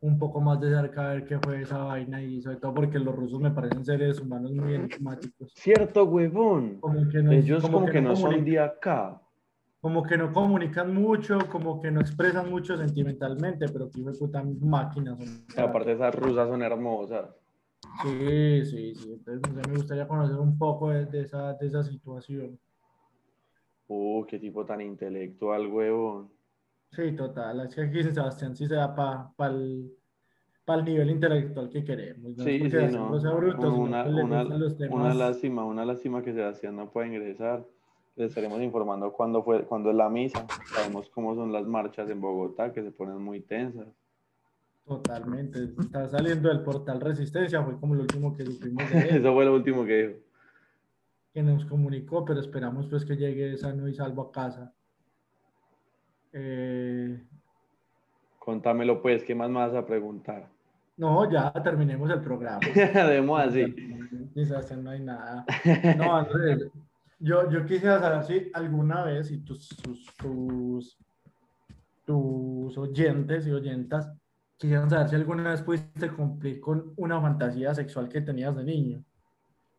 un 0.00 0.18
poco 0.18 0.40
más 0.40 0.60
de 0.60 0.70
cerca, 0.70 1.10
a 1.10 1.14
ver 1.14 1.24
qué 1.24 1.38
fue 1.38 1.62
esa 1.62 1.78
vaina 1.78 2.22
y 2.22 2.40
sobre 2.42 2.56
todo 2.56 2.74
porque 2.74 2.98
los 2.98 3.14
rusos 3.14 3.40
me 3.40 3.50
parecen 3.50 3.84
seres 3.84 4.20
humanos 4.20 4.52
muy 4.52 4.74
enigmáticos. 4.74 5.52
Cierto, 5.54 6.04
huevón. 6.04 6.78
Como 6.80 7.08
que 7.08 7.22
no, 7.22 7.32
Ellos 7.32 7.62
como, 7.62 7.86
que, 7.86 8.00
no, 8.00 8.14
son 8.14 8.44
de 8.44 8.58
acá. 8.58 9.20
Como 9.80 10.02
que 10.02 10.16
no 10.16 10.32
comunican 10.32 10.94
mucho, 10.94 11.38
como 11.50 11.80
que 11.80 11.90
no 11.90 12.00
expresan 12.00 12.50
mucho 12.50 12.76
sentimentalmente, 12.76 13.66
pero 13.68 13.90
que 13.90 14.02
puta 14.18 14.44
máquinas. 14.60 15.18
aparte 15.56 15.92
esas 15.92 16.14
rusas 16.14 16.48
son 16.48 16.62
hermosas. 16.62 17.43
Sí, 18.02 18.64
sí, 18.64 18.94
sí. 18.94 19.12
Entonces 19.12 19.52
me 19.54 19.74
gustaría 19.74 20.08
conocer 20.08 20.36
un 20.36 20.58
poco 20.58 20.90
de, 20.90 21.06
de, 21.06 21.22
esa, 21.22 21.54
de 21.54 21.66
esa 21.66 21.82
situación. 21.82 22.58
Uh, 23.86 24.24
qué 24.26 24.38
tipo 24.38 24.64
tan 24.64 24.80
intelectual, 24.80 25.66
huevón. 25.66 26.30
Sí, 26.90 27.12
total. 27.12 27.60
Es 27.60 27.74
que 27.74 27.82
aquí 27.82 28.02
Sebastián 28.02 28.56
sí 28.56 28.66
se 28.66 28.74
da 28.74 28.94
para 28.94 29.54
el, 29.54 29.92
el 30.66 30.84
nivel 30.84 31.10
intelectual 31.10 31.68
que 31.68 31.84
queremos. 31.84 32.34
Sí, 32.36 32.70
sí, 32.70 32.76
no. 32.92 33.10
una, 33.10 34.04
una, 34.04 35.14
lástima, 35.14 35.64
una 35.64 35.84
lástima 35.84 36.22
que 36.22 36.32
Sebastián 36.32 36.76
no 36.76 36.90
pueda 36.90 37.06
ingresar. 37.06 37.66
Le 38.16 38.26
estaremos 38.26 38.60
informando 38.60 39.12
cuándo, 39.12 39.42
fue, 39.42 39.64
cuándo 39.64 39.90
es 39.90 39.96
la 39.96 40.08
misa. 40.08 40.46
Sabemos 40.72 41.10
cómo 41.10 41.34
son 41.34 41.52
las 41.52 41.66
marchas 41.66 42.08
en 42.08 42.20
Bogotá, 42.20 42.72
que 42.72 42.82
se 42.82 42.92
ponen 42.92 43.20
muy 43.20 43.40
tensas. 43.40 43.88
Totalmente. 44.86 45.64
Está 45.80 46.08
saliendo 46.08 46.48
del 46.48 46.62
portal 46.62 47.00
Resistencia, 47.00 47.62
fue 47.62 47.78
como 47.78 47.94
lo 47.94 48.02
último 48.02 48.36
que 48.36 48.44
supimos. 48.44 48.82
Eso 48.92 49.32
fue 49.32 49.44
lo 49.44 49.54
último 49.54 49.84
que 49.84 50.06
dijo. 50.06 50.18
Que 51.32 51.42
nos 51.42 51.64
comunicó, 51.64 52.24
pero 52.24 52.40
esperamos 52.40 52.86
pues 52.86 53.04
que 53.04 53.16
llegue 53.16 53.56
sano 53.56 53.88
y 53.88 53.94
salvo 53.94 54.22
a 54.22 54.32
casa. 54.32 54.72
Eh, 56.32 57.22
Contámelo 58.38 59.00
pues, 59.00 59.24
¿qué 59.24 59.34
más 59.34 59.48
me 59.48 59.56
vas 59.56 59.74
a 59.74 59.86
preguntar? 59.86 60.48
No, 60.96 61.30
ya 61.30 61.50
terminemos 61.62 62.10
el 62.10 62.20
programa. 62.20 62.60
Demos 63.08 63.40
así. 63.40 63.74
no 64.76 64.90
hay 64.90 65.00
nada. 65.00 65.44
No, 65.96 66.16
Andrés, 66.16 66.68
yo, 67.18 67.50
yo 67.50 67.64
quisiera 67.64 67.98
saber 68.00 68.24
si 68.24 68.50
alguna 68.52 69.04
vez, 69.04 69.30
y 69.30 69.38
tus, 69.38 69.68
tus, 69.68 70.98
tus, 72.04 72.78
oyentes 72.78 73.46
y 73.46 73.50
oyentas 73.50 74.12
quisieran 74.58 74.90
saber 74.90 75.08
si 75.08 75.16
alguna 75.16 75.50
vez 75.50 75.62
pudiste 75.62 76.10
cumplir 76.10 76.60
con 76.60 76.92
una 76.96 77.20
fantasía 77.20 77.74
sexual 77.74 78.08
que 78.08 78.20
tenías 78.20 78.56
de 78.56 78.64
niño. 78.64 79.04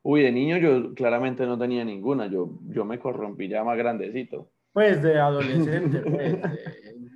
Uy, 0.03 0.21
de 0.21 0.31
niño 0.31 0.57
yo 0.57 0.93
claramente 0.93 1.45
no 1.45 1.57
tenía 1.57 1.83
ninguna, 1.83 2.27
yo, 2.27 2.59
yo 2.67 2.85
me 2.85 2.99
corrompí 2.99 3.47
ya 3.47 3.63
más 3.63 3.77
grandecito. 3.77 4.49
Pues 4.71 5.01
de 5.01 5.17
adolescente, 5.19 5.99
pues, 6.01 6.37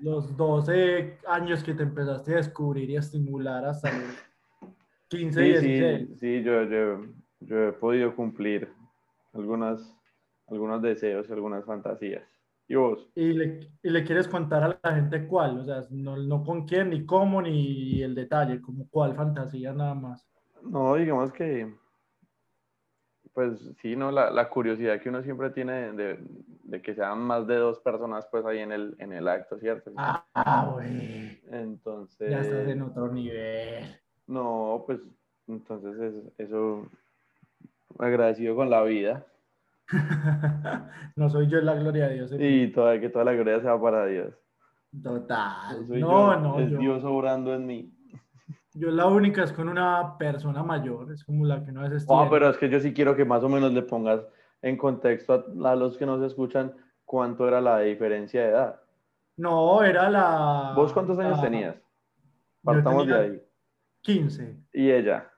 los 0.02 0.36
12 0.36 1.18
años 1.28 1.64
que 1.64 1.74
te 1.74 1.84
empezaste 1.84 2.34
a 2.34 2.38
descubrir 2.38 2.90
y 2.90 2.96
a 2.96 3.00
estimular 3.00 3.66
hasta 3.66 3.92
los 3.92 4.72
15, 5.10 5.40
sí, 5.40 5.46
16. 5.50 6.08
Sí, 6.08 6.16
sí 6.20 6.44
yo, 6.44 6.64
yo, 6.64 7.06
yo, 7.42 7.68
he 7.68 7.74
podido 7.74 8.16
cumplir 8.16 8.70
algunas, 9.34 9.96
algunos 10.48 10.82
deseos, 10.82 11.30
algunas 11.32 11.66
fantasías. 11.66 12.24
¿Y 12.70 12.76
vos? 12.76 13.10
¿Y 13.16 13.34
le, 13.34 13.72
¿Y 13.84 13.90
le, 13.90 14.04
quieres 14.06 14.28
contar 14.28 14.64
a 14.64 14.80
la 14.82 14.96
gente 14.96 15.28
cuál? 15.28 15.60
O 15.60 15.66
sea, 15.66 15.82
no, 15.90 16.16
no 16.16 16.44
con 16.46 16.66
quién, 16.66 16.92
ni 16.92 17.06
cómo, 17.06 17.42
ni 17.42 18.02
el 18.02 18.16
detalle, 18.16 18.62
como 18.62 18.88
cuál 18.90 19.16
fantasía 19.16 19.74
nada 19.74 19.96
más. 19.96 20.26
No, 20.64 20.96
digamos 20.96 21.34
que 21.34 21.74
pues 23.34 23.60
sí, 23.82 23.96
¿no? 23.96 24.12
La, 24.12 24.30
la, 24.32 24.50
curiosidad 24.50 25.00
que 25.00 25.08
uno 25.08 25.24
siempre 25.24 25.50
tiene 25.52 25.94
de, 25.94 26.20
de, 26.64 26.82
que 26.82 26.94
sean 26.94 27.22
más 27.22 27.48
de 27.48 27.56
dos 27.56 27.80
personas 27.80 28.28
pues 28.30 28.46
ahí 28.46 28.60
en 28.60 28.74
el, 28.74 28.96
en 29.00 29.14
el 29.14 29.28
acto, 29.30 29.58
¿cierto? 29.60 29.92
Ah, 29.96 30.70
güey. 30.74 31.40
Entonces... 31.50 32.30
Ya 32.30 32.42
estás 32.42 32.68
en 32.68 32.82
otro 32.82 33.12
nivel. 33.12 33.86
No, 34.28 34.84
pues 34.86 35.00
entonces 35.48 36.16
eso, 36.38 36.86
agradecido 37.98 38.56
con 38.56 38.70
la 38.70 38.84
vida. 38.84 39.26
no 41.16 41.30
soy 41.30 41.48
yo 41.48 41.62
la 41.62 41.76
gloria 41.76 42.08
de 42.08 42.16
Dios. 42.16 42.32
Y 42.38 42.72
toda, 42.72 43.00
que 43.00 43.10
toda 43.10 43.26
la 43.26 43.34
gloria 43.34 43.60
sea 43.62 43.80
para 43.80 44.06
Dios. 44.06 44.34
Total. 45.04 45.88
No, 45.88 46.40
no. 46.40 46.60
Es 46.60 46.78
Dios 46.78 47.04
obrando 47.04 47.54
en 47.54 47.66
mí. 47.66 47.96
Yo 48.74 48.92
la 48.92 49.08
única 49.08 49.44
es 49.44 49.52
con 49.52 49.68
una 49.68 50.18
persona 50.18 50.64
mayor, 50.64 51.12
es 51.12 51.24
como 51.24 51.46
la 51.46 51.66
que 51.66 51.72
no 51.72 51.86
es 51.86 52.06
Ah, 52.10 52.28
pero 52.30 52.50
es 52.50 52.58
que 52.58 52.70
yo 52.70 52.80
sí 52.80 52.94
quiero 52.94 53.16
que 53.16 53.26
más 53.26 53.44
o 53.44 53.50
menos 53.50 53.74
le 53.74 53.82
pongas 53.82 54.22
en 54.62 54.78
contexto 54.78 55.46
a, 55.66 55.76
los 55.76 55.98
que 55.98 56.06
nos 56.06 56.22
escuchan 56.22 56.74
cuánto 57.04 57.48
era 57.48 57.62
la 57.62 57.80
diferencia 57.80 58.42
de 58.42 58.50
edad. 58.50 58.82
No, 59.38 59.82
era 59.82 60.10
la... 60.10 60.74
¿Vos 60.76 60.94
cuántos 60.94 61.18
años 61.18 61.42
tenías? 61.42 61.76
Partamos 62.64 63.08
de 63.08 63.16
ahí. 63.16 63.42
15. 64.02 64.58
¿Y 64.74 64.92
ella? 64.92 65.32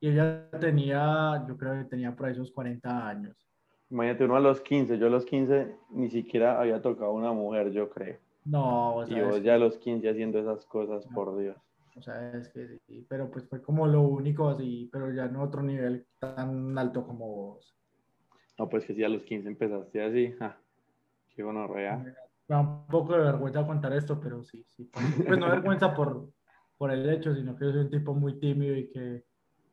Y 0.00 0.10
ella 0.10 0.50
tenía, 0.60 1.44
yo 1.48 1.56
creo 1.56 1.72
que 1.78 1.84
tenía 1.84 2.14
por 2.14 2.26
ahí 2.26 2.32
esos 2.32 2.50
40 2.52 3.08
años. 3.08 3.36
Imagínate, 3.90 4.24
uno 4.24 4.36
a 4.36 4.40
los 4.40 4.60
15, 4.60 4.98
yo 4.98 5.06
a 5.06 5.10
los 5.10 5.24
15 5.24 5.76
ni 5.90 6.10
siquiera 6.10 6.60
había 6.60 6.80
tocado 6.82 7.10
a 7.10 7.14
una 7.14 7.32
mujer, 7.32 7.70
yo 7.70 7.90
creo. 7.90 8.18
No, 8.44 8.96
o 8.96 9.06
sea, 9.06 9.18
Y 9.18 9.22
vos 9.22 9.42
ya 9.42 9.54
a 9.54 9.58
los 9.58 9.78
15 9.78 10.08
haciendo 10.08 10.38
esas 10.38 10.64
cosas, 10.66 11.06
por 11.14 11.36
Dios. 11.38 11.56
O 11.96 12.02
sea, 12.02 12.32
es 12.32 12.48
que 12.48 12.78
sí, 12.86 13.06
pero 13.08 13.30
pues 13.30 13.48
fue 13.48 13.62
como 13.62 13.86
lo 13.86 14.02
único 14.02 14.48
así, 14.48 14.88
pero 14.92 15.12
ya 15.12 15.26
en 15.26 15.36
otro 15.36 15.62
nivel 15.62 16.06
tan 16.18 16.76
alto 16.76 17.06
como 17.06 17.28
vos. 17.28 17.76
No, 18.58 18.68
pues 18.68 18.84
que 18.84 18.94
si 18.94 19.04
a 19.04 19.08
los 19.08 19.22
15 19.22 19.48
empezaste 19.48 20.02
así, 20.02 20.32
ja, 20.32 20.58
qué 21.34 21.42
bueno, 21.42 21.66
rea. 21.68 21.96
Me 21.96 22.12
da 22.48 22.60
un 22.60 22.86
poco 22.86 23.12
de 23.12 23.20
vergüenza 23.20 23.66
contar 23.66 23.92
esto, 23.92 24.20
pero 24.20 24.42
sí, 24.42 24.64
sí. 24.68 24.90
Pues 25.26 25.38
no 25.38 25.48
vergüenza 25.48 25.94
por, 25.94 26.30
por 26.76 26.90
el 26.90 27.08
hecho, 27.08 27.34
sino 27.34 27.56
que 27.56 27.66
yo 27.66 27.72
soy 27.72 27.82
un 27.82 27.90
tipo 27.90 28.12
muy 28.12 28.40
tímido 28.40 28.76
y 28.76 28.88
que 28.88 29.24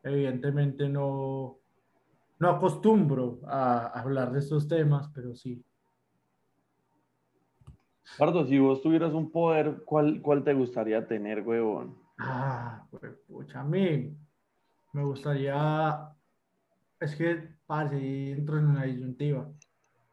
evidentemente 0.04 0.88
no, 0.89 1.61
no 2.41 2.49
acostumbro 2.49 3.39
a, 3.45 3.99
hablar 3.99 4.32
de 4.32 4.39
estos 4.39 4.67
temas, 4.67 5.08
pero 5.13 5.36
sí. 5.36 5.63
Pardo, 8.17 8.45
si 8.47 8.58
vos 8.58 8.82
tuvieras 8.82 9.13
un 9.13 9.32
poder, 9.32 9.84
¿cuál, 9.86 10.21
cuál 10.23 10.43
te 10.43 10.56
gustaría 10.56 11.08
tener, 11.08 11.41
huevón? 11.41 11.95
Ah, 12.17 12.84
pues, 12.89 13.13
pucha, 13.27 13.60
a 13.60 13.63
mí 13.63 14.17
me 14.93 15.04
gustaría, 15.04 16.12
es 16.99 17.15
que, 17.15 17.58
si 17.91 18.32
entro 18.32 18.58
en 18.58 18.65
una 18.65 18.84
disyuntiva, 18.86 19.47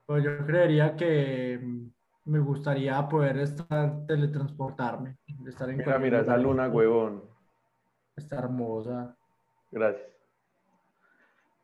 pero 0.06 0.18
yo 0.20 0.46
creería 0.46 0.94
que 0.96 1.58
mm, 1.62 2.30
me 2.30 2.40
gustaría 2.40 3.08
poder 3.08 3.38
estar, 3.38 4.04
teletransportarme, 4.06 5.16
estar 5.46 5.70
en 5.70 5.78
Mira, 5.78 5.98
mira, 5.98 6.20
esa 6.20 6.36
luna, 6.36 6.68
huevón. 6.68 7.22
Está 8.14 8.36
hermosa. 8.36 9.16
Gracias. 9.72 10.17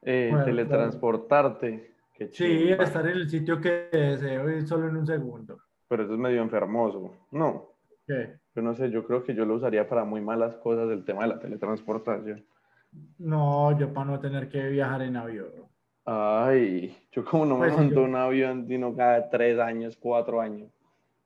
Eh, 0.04 0.32
teletransportarte. 0.44 1.94
Qué 2.12 2.28
sí, 2.32 2.70
estar 2.70 3.06
en 3.08 3.16
el 3.16 3.28
sitio 3.28 3.60
que 3.60 3.88
deseo 3.90 4.56
y 4.56 4.66
solo 4.66 4.88
en 4.88 4.96
un 4.98 5.06
segundo. 5.06 5.58
Pero 5.88 6.04
eso 6.04 6.12
es 6.12 6.18
medio 6.18 6.42
enfermoso, 6.42 7.12
¿no? 7.32 7.70
¿Qué? 8.06 8.38
Yo 8.54 8.62
no 8.62 8.74
sé, 8.74 8.90
yo 8.90 9.04
creo 9.04 9.24
que 9.24 9.34
yo 9.34 9.44
lo 9.44 9.54
usaría 9.54 9.88
para 9.88 10.04
muy 10.04 10.20
malas 10.20 10.54
cosas 10.56 10.90
el 10.90 11.04
tema 11.04 11.22
de 11.22 11.28
la 11.28 11.38
teletransportación. 11.40 12.44
No, 13.18 13.76
yo 13.78 13.92
para 13.92 14.12
no 14.12 14.20
tener 14.20 14.48
que 14.48 14.68
viajar 14.68 15.02
en 15.02 15.16
avión. 15.16 15.48
Ay, 16.04 16.96
yo 17.10 17.24
como 17.24 17.46
no 17.46 17.56
me 17.56 17.68
pues 17.68 17.78
monto 17.78 18.02
un 18.02 18.14
avión, 18.14 18.66
sino 18.68 18.94
cada 18.94 19.28
tres 19.30 19.58
años, 19.58 19.96
cuatro 19.96 20.40
años. 20.40 20.70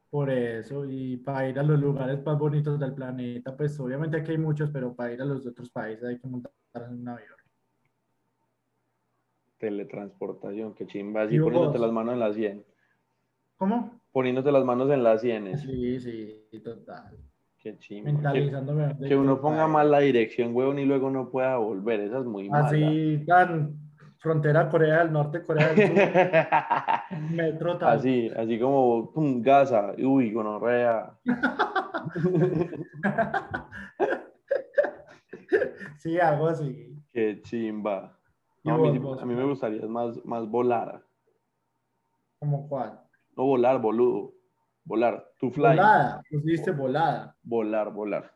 Por 0.08 0.30
eso, 0.30 0.86
y 0.86 1.18
para 1.18 1.48
ir 1.48 1.58
a 1.58 1.62
los 1.62 1.78
lugares 1.78 2.24
más 2.24 2.38
bonitos 2.38 2.78
del 2.80 2.94
planeta, 2.94 3.54
pues 3.54 3.78
obviamente 3.78 4.16
aquí 4.16 4.30
hay 4.32 4.38
muchos, 4.38 4.70
pero 4.70 4.94
para 4.94 5.12
ir 5.12 5.20
a 5.20 5.26
los 5.26 5.46
otros 5.46 5.68
países 5.68 6.04
hay 6.04 6.18
que 6.18 6.26
montar 6.26 6.52
en 6.74 7.00
un 7.00 7.08
avión. 7.08 7.37
Teletransportación, 9.58 10.74
qué 10.74 10.86
chimba, 10.86 11.22
así 11.22 11.38
poniéndote 11.38 11.78
las 11.78 11.92
manos 11.92 12.14
en 12.14 12.20
la 12.20 12.32
sien. 12.32 12.64
¿Cómo? 13.56 14.00
Poniéndote 14.12 14.52
las 14.52 14.64
manos 14.64 14.90
en 14.90 15.02
las 15.02 15.20
sienes. 15.20 15.60
Sí, 15.60 15.98
sí, 15.98 16.60
total. 16.62 17.18
Qué 17.58 17.76
chimba. 17.78 18.06
Que, 18.06 18.12
mentalizándome. 18.12 18.96
que 19.08 19.16
uno 19.16 19.40
ponga 19.40 19.66
mal 19.66 19.90
la 19.90 19.98
dirección, 19.98 20.54
huevón, 20.54 20.78
y 20.78 20.84
luego 20.84 21.10
no 21.10 21.30
pueda 21.30 21.56
volver. 21.56 22.00
Esa 22.00 22.20
es 22.20 22.24
muy 22.24 22.48
mala. 22.48 22.66
Así 22.66 23.24
tan 23.26 23.74
frontera 24.18 24.68
Corea 24.68 25.00
del 25.00 25.12
Norte, 25.12 25.42
Corea 25.42 25.72
del 25.72 25.88
Sur, 25.88 25.96
metro 27.30 27.78
tal. 27.78 27.98
Así, 27.98 28.30
así 28.36 28.58
como 28.58 29.12
pum, 29.12 29.42
Gaza, 29.42 29.94
uy, 29.98 30.32
gonorrea. 30.32 31.18
Sí, 35.98 36.18
algo 36.20 36.46
así. 36.46 36.96
Qué 37.12 37.40
chimba. 37.42 38.16
¿Y 38.62 38.68
No, 38.68 38.74
a, 38.74 38.78
mí, 38.78 38.82
vos, 38.84 38.92
sí- 38.92 38.98
vos, 38.98 39.22
a 39.22 39.26
mí 39.26 39.34
me 39.34 39.44
gustaría 39.44 39.86
más, 39.86 40.24
más 40.24 40.48
volar. 40.48 41.02
¿Como 42.38 42.68
cuál? 42.68 43.00
No 43.36 43.44
volar, 43.44 43.80
boludo. 43.80 44.32
Volar. 44.84 45.32
To 45.40 45.50
fly. 45.50 45.62
Volada, 45.76 46.22
pusiste 46.30 46.70
volada. 46.70 47.36
Volar, 47.42 47.92
volar. 47.92 48.32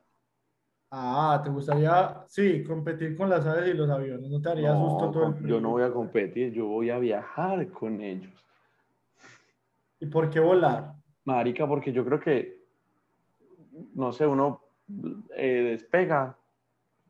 Ah, 0.91 1.41
¿te 1.43 1.49
gustaría, 1.49 2.23
sí, 2.27 2.63
competir 2.63 3.17
con 3.17 3.31
las 3.31 3.47
aves 3.47 3.75
y 3.75 3.77
los 3.77 3.89
aviones? 3.89 4.31
¿No 4.31 4.43
te 4.43 4.51
haría 4.51 4.75
No, 4.75 4.91
susto 4.91 5.11
todo 5.11 5.27
el 5.39 5.47
yo 5.47 5.59
no 5.61 5.71
voy 5.71 5.83
a 5.85 5.91
competir, 5.91 6.53
yo 6.53 6.67
voy 6.67 6.91
a 6.91 6.99
viajar 6.99 7.67
con 7.71 8.01
ellos. 8.03 8.31
¿Y 10.01 10.07
por 10.07 10.29
qué 10.29 10.39
volar? 10.41 10.93
Marica, 11.25 11.67
porque 11.67 11.93
yo 11.93 12.05
creo 12.05 12.21
que, 12.21 12.61
no 13.95 14.13
sé, 14.13 14.27
uno 14.27 14.61
eh, 15.35 15.69
despega 15.71 16.37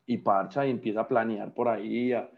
y 0.07 0.19
parcha 0.19 0.65
y 0.65 0.71
empieza 0.71 1.01
a 1.01 1.09
planear 1.09 1.53
por 1.53 1.69
ahí 1.69 2.13
a- 2.13 2.31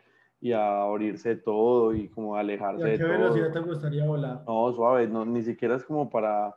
y 0.44 0.52
a 0.52 0.82
abrirse 0.82 1.36
todo 1.36 1.94
y 1.94 2.06
como 2.10 2.36
a 2.36 2.40
¿Y 2.40 2.40
alejarse 2.42 2.84
a 2.84 2.86
de 2.88 2.98
qué 2.98 3.04
velocidad 3.04 3.50
todo. 3.50 3.62
te 3.62 3.66
gustaría 3.66 4.04
volar? 4.04 4.44
No, 4.46 4.70
suave, 4.74 5.08
no, 5.08 5.24
ni 5.24 5.42
siquiera 5.42 5.74
es 5.74 5.84
como 5.86 6.10
para 6.10 6.54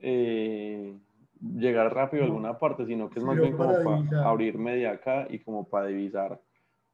eh, 0.00 0.98
llegar 1.38 1.94
rápido 1.94 2.22
a 2.22 2.26
alguna 2.26 2.58
parte, 2.58 2.86
sino 2.86 3.10
que 3.10 3.18
es 3.18 3.24
más 3.26 3.36
bien 3.36 3.54
como 3.54 3.68
para 3.84 3.96
divisar. 3.96 4.26
abrirme 4.26 4.76
de 4.76 4.88
acá 4.88 5.26
y 5.28 5.40
como 5.40 5.68
para 5.68 5.88
divisar 5.88 6.40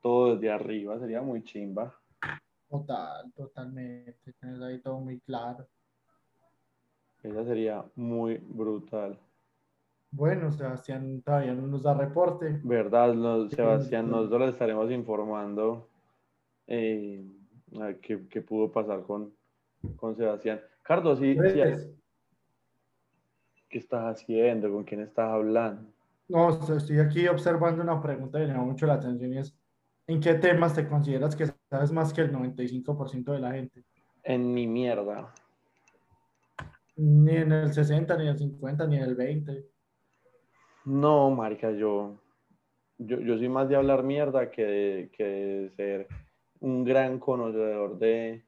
todo 0.03 0.35
desde 0.35 0.51
arriba, 0.51 0.99
sería 0.99 1.23
muy 1.23 1.45
chimba. 1.45 1.95
Total, 2.69 3.33
totalmente. 3.37 4.33
Tienes 4.41 4.61
ahí 4.61 4.81
todo 4.81 4.99
muy 4.99 5.21
claro. 5.21 5.69
Esa 7.23 7.45
sería 7.45 7.85
muy 7.95 8.39
brutal. 8.39 9.17
Bueno, 10.11 10.51
Sebastián 10.51 11.23
todavía 11.23 11.55
no 11.55 11.69
nos 11.69 11.85
da 11.85 11.95
reporte. 11.95 12.61
¿Verdad, 12.65 13.15
Sebastián? 13.51 14.11
Nosotros 14.11 14.41
les 14.41 14.51
estaremos 14.55 14.91
informando 14.91 15.94
eh, 16.67 17.25
qué 18.03 18.41
pudo 18.43 18.71
pasar 18.71 19.03
con, 19.03 19.35
con 19.97 20.17
Sebastián. 20.17 20.61
Carlos, 20.83 21.19
¿sí, 21.19 21.33
sí, 21.33 21.39
Pues, 21.39 21.91
¿qué 23.69 23.79
estás 23.79 24.05
haciendo? 24.05 24.71
¿Con 24.71 24.85
quién 24.85 25.01
estás 25.01 25.31
hablando? 25.31 25.91
No, 26.29 26.51
estoy 26.51 26.99
aquí 26.99 27.27
observando 27.29 27.83
una 27.83 28.01
pregunta 28.01 28.39
que 28.39 28.47
me 28.47 28.53
llama 28.53 28.65
mucho 28.65 28.87
la 28.87 28.95
atención 28.95 29.33
y 29.33 29.39
es, 29.39 29.57
¿en 30.07 30.21
qué 30.21 30.35
temas 30.35 30.75
te 30.75 30.87
consideras 30.89 31.37
que 31.37 31.47
sabes 31.69 31.93
más 31.93 32.13
que 32.13 32.23
el 32.23 32.33
95% 32.33 33.33
de 33.33 33.39
la 33.39 33.53
gente? 33.53 33.85
En 34.23 34.53
mi 34.53 34.67
mierda. 34.67 35.33
Ni 36.97 37.37
en 37.37 37.53
el 37.53 37.73
60, 37.73 38.17
ni 38.17 38.23
en 38.25 38.29
el 38.29 38.39
50, 38.39 38.87
ni 38.87 38.97
en 38.97 39.03
el 39.03 39.15
20. 39.15 39.67
No, 40.87 41.31
marica, 41.31 41.71
yo, 41.73 42.19
yo, 42.99 43.21
yo 43.21 43.37
soy 43.37 43.49
más 43.49 43.69
de 43.69 43.77
hablar 43.77 44.03
mierda 44.03 44.51
que 44.51 44.65
de, 44.65 45.11
que 45.11 45.25
de 45.25 45.71
ser 45.71 46.09
un 46.65 46.83
gran 46.83 47.19
conocedor 47.19 47.99
de... 47.99 48.43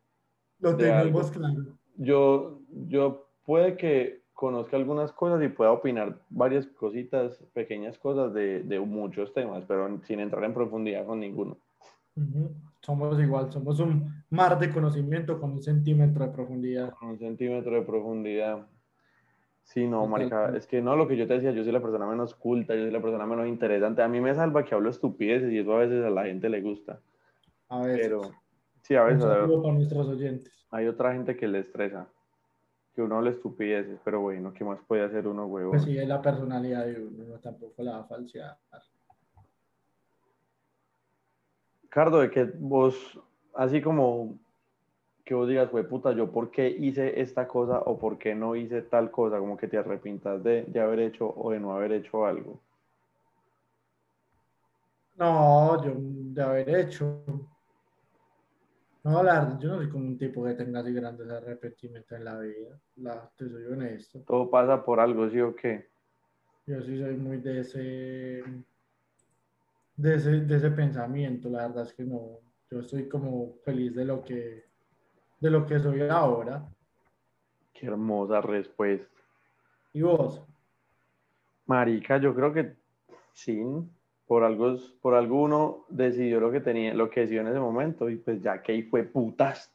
Lo 0.59 0.73
De 0.73 0.91
algo. 0.91 1.21
tenemos 1.21 1.31
claro. 1.31 1.79
Yo, 1.97 2.61
yo 2.89 3.29
puede 3.45 3.77
que 3.77 4.23
conozca 4.33 4.77
algunas 4.77 5.13
cosas 5.13 5.43
y 5.43 5.49
pueda 5.49 5.71
opinar 5.73 6.19
varias 6.31 6.67
cositas, 6.67 7.39
pequeñas 7.53 7.99
cosas 7.99 8.33
de, 8.33 8.63
de 8.63 8.81
muchos 8.81 9.35
temas, 9.35 9.65
pero 9.67 10.01
sin 10.05 10.21
entrar 10.21 10.45
en 10.45 10.55
profundidad 10.55 11.05
con 11.05 11.21
ninguno. 11.21 11.59
Ujú. 12.17 12.55
Somos 12.81 13.21
igual, 13.21 13.53
somos 13.53 13.81
un 13.81 14.25
mar 14.31 14.59
de 14.59 14.71
conocimiento 14.71 15.39
con 15.39 15.53
un 15.53 15.63
centímetro 15.63 16.25
de 16.25 16.33
profundidad. 16.33 16.95
Con 16.95 17.11
un 17.11 17.19
centímetro 17.19 17.75
de 17.75 17.83
profundidad. 17.83 18.67
Sí, 19.63 19.87
no, 19.87 20.07
marica, 20.07 20.57
es 20.57 20.67
que 20.67 20.81
no, 20.81 20.97
lo 20.97 21.07
que 21.07 21.17
yo 21.17 21.27
te 21.27 21.35
decía, 21.35 21.51
yo 21.51 21.65
soy 21.65 21.73
la 21.73 21.83
persona 21.83 22.07
menos 22.07 22.35
culta, 22.35 22.75
yo 22.75 22.83
soy 22.83 22.93
la 22.93 23.03
persona 23.03 23.27
menos 23.27 23.47
interesante. 23.47 24.01
A 24.01 24.09
mí 24.09 24.21
me 24.21 24.35
salva 24.35 24.65
que 24.65 24.75
hablo 24.75 24.89
estupideces 24.89 25.53
y 25.53 25.59
eso 25.59 25.75
a 25.75 25.81
veces 25.81 26.05
a 26.05 26.11
la 26.11 26.25
gente 26.25 26.49
le 26.49 26.63
gusta. 26.63 27.01
A 27.69 27.81
veces. 27.81 28.07
Pero 28.09 28.21
sí, 28.83 28.95
a 28.95 29.05
veces 29.05 29.25
a- 29.25 29.41
saludo 29.41 29.63
para 29.63 29.75
nuestros 29.75 30.09
oyentes. 30.09 30.53
hay 30.71 30.87
otra 30.87 31.13
gente 31.13 31.37
que 31.37 31.49
le 31.49 31.61
estresa, 31.61 32.09
que 32.95 33.03
uno 33.03 33.17
habla 33.17 33.31
estupideces, 33.31 33.99
pero 34.05 34.21
bueno, 34.21 34.53
¿qué 34.55 34.65
más 34.65 34.79
puede 34.87 35.03
hacer 35.05 35.27
uno, 35.27 35.47
huevo? 35.47 35.71
Pues 35.71 35.85
sí, 35.85 35.99
es 35.99 36.07
la 36.09 36.21
personalidad 36.23 36.87
de 36.87 37.01
uno, 37.03 37.25
uno 37.25 37.39
tampoco 37.39 37.83
la 37.83 37.93
va 37.93 38.01
a 38.01 38.05
falsear. 38.05 38.57
Cardo, 41.89 42.21
de 42.21 42.31
que 42.31 42.45
vos, 42.45 43.19
así 43.55 43.81
como 43.81 44.39
que 45.25 45.35
vos 45.35 45.49
digas, 45.49 45.71
güey, 45.71 45.85
puta, 45.89 46.13
yo 46.13 46.31
por 46.31 46.51
qué 46.51 46.69
hice 46.69 47.21
esta 47.21 47.49
cosa 47.49 47.81
o 47.81 47.99
por 47.99 48.17
qué 48.19 48.35
no 48.35 48.55
hice 48.55 48.83
tal 48.83 49.11
cosa, 49.11 49.39
como 49.39 49.57
que 49.57 49.67
te 49.67 49.77
arrepintas 49.79 50.43
de, 50.45 50.63
de 50.65 50.81
haber 50.81 51.01
hecho 51.01 51.33
o 51.37 51.51
de 51.51 51.59
no 51.59 51.73
haber 51.75 51.93
hecho 51.93 52.27
algo. 52.27 52.61
No, 55.17 55.83
yo 55.83 55.95
de 55.97 56.43
haber 56.43 56.69
hecho. 56.69 57.25
No, 59.07 59.23
la 59.23 59.35
verdad, 59.35 59.61
yo 59.61 59.69
no 59.69 59.77
soy 59.77 59.89
como 59.89 60.05
un 60.05 60.19
tipo 60.19 60.45
que 60.45 60.55
tenga 60.55 60.81
así 60.81 60.93
grandes 60.93 61.31
arrepentimientos 61.31 62.19
en 62.19 62.25
la 62.25 62.41
vida. 62.41 62.77
La, 62.97 63.31
te 63.37 63.49
soy 63.49 63.65
honesto. 63.67 64.19
Todo 64.27 64.51
pasa 64.51 64.85
por 64.85 64.99
algo, 64.99 65.31
¿sí 65.31 65.41
o 65.41 65.55
qué? 65.55 65.89
Yo 66.67 66.83
sí 66.83 66.99
soy 66.99 67.15
muy 67.17 67.37
de 67.37 67.61
ese, 67.61 68.43
de 69.95 70.15
ese, 70.17 70.41
de 70.41 70.57
ese 70.57 70.71
pensamiento. 70.73 71.49
La 71.49 71.69
verdad 71.69 71.85
es 71.85 71.93
que 71.93 72.03
no. 72.03 72.41
Yo 72.69 72.81
estoy 72.81 73.09
como 73.09 73.55
feliz 73.65 73.95
de 73.95 74.05
lo 74.07 74.25
que, 74.25 74.65
de 75.39 75.51
lo 75.51 75.65
que 75.65 75.79
soy 75.79 76.03
ahora. 76.09 76.69
Qué 77.75 77.87
hermosa 77.87 78.41
respuesta. 78.41 79.23
¿Y 79.93 80.03
vos? 80.03 80.43
Marica, 81.67 82.19
yo 82.19 82.35
creo 82.35 82.53
que 82.53 82.75
sí, 83.33 83.63
por 84.27 84.43
algo, 84.45 84.77
por 85.01 85.15
algo 85.15 85.43
uno 85.43 85.85
decidió 85.89 86.41
lo 86.41 86.51
que 86.51 86.61
tenía, 86.61 86.93
lo 86.95 87.09
que 87.11 87.21
decidió 87.21 87.43
en 87.43 87.49
ese 87.49 87.61
momento, 87.61 88.11
y 88.11 88.17
pues 88.17 88.43
ya 88.43 88.61
que 88.63 88.73
ahí 88.73 88.83
fue 88.83 89.05
putas. 89.05 89.73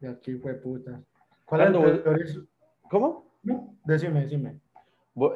De 0.00 0.08
aquí 0.08 0.34
fue 0.36 0.54
puta. 0.54 1.00
¿Cuál 1.44 1.60
es 1.62 1.72
vos- 1.72 2.46
¿Cómo? 2.90 3.26
No, 3.42 3.74
decime, 3.84 4.22
decime. 4.22 4.58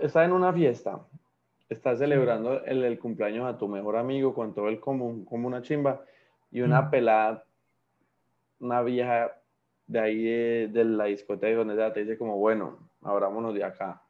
Estás 0.02 0.26
en 0.26 0.32
una 0.32 0.52
fiesta, 0.52 1.00
estás 1.68 1.98
celebrando 1.98 2.64
el, 2.64 2.82
el 2.84 2.98
cumpleaños 2.98 3.46
a 3.46 3.56
tu 3.56 3.68
mejor 3.68 3.96
amigo 3.96 4.34
con 4.34 4.52
todo 4.54 4.68
el 4.68 4.80
común, 4.80 5.24
como 5.24 5.46
una 5.46 5.62
chimba, 5.62 6.02
y 6.50 6.60
una 6.62 6.82
Mm. 6.82 6.90
pelada, 6.90 7.44
una 8.60 8.82
vieja 8.82 9.32
de 9.86 10.00
ahí 10.00 10.22
de, 10.24 10.68
de 10.72 10.84
la 10.84 11.04
discoteca 11.04 11.58
donde 11.58 11.90
te 11.92 12.00
dice 12.00 12.18
como, 12.18 12.36
bueno, 12.38 12.90
abrámonos 13.02 13.54
de 13.54 13.62
acá. 13.64 14.02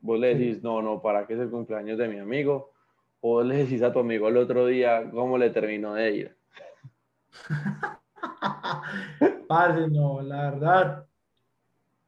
Vos 0.00 0.18
le 0.18 0.34
decís, 0.34 0.62
no, 0.62 0.82
no, 0.82 1.00
¿para 1.00 1.26
qué 1.26 1.34
es 1.34 1.40
el 1.40 1.50
cumpleaños 1.50 1.98
de 1.98 2.08
mi 2.08 2.18
amigo? 2.18 2.72
O 3.20 3.34
vos 3.34 3.46
le 3.46 3.56
decís 3.56 3.82
a 3.82 3.92
tu 3.92 4.00
amigo 4.00 4.28
el 4.28 4.36
otro 4.36 4.66
día 4.66 5.08
cómo 5.10 5.38
le 5.38 5.50
terminó 5.50 5.94
de 5.94 6.12
ir. 6.12 6.36
Parce, 9.48 9.88
no, 9.88 10.20
la 10.22 10.50
verdad. 10.50 11.06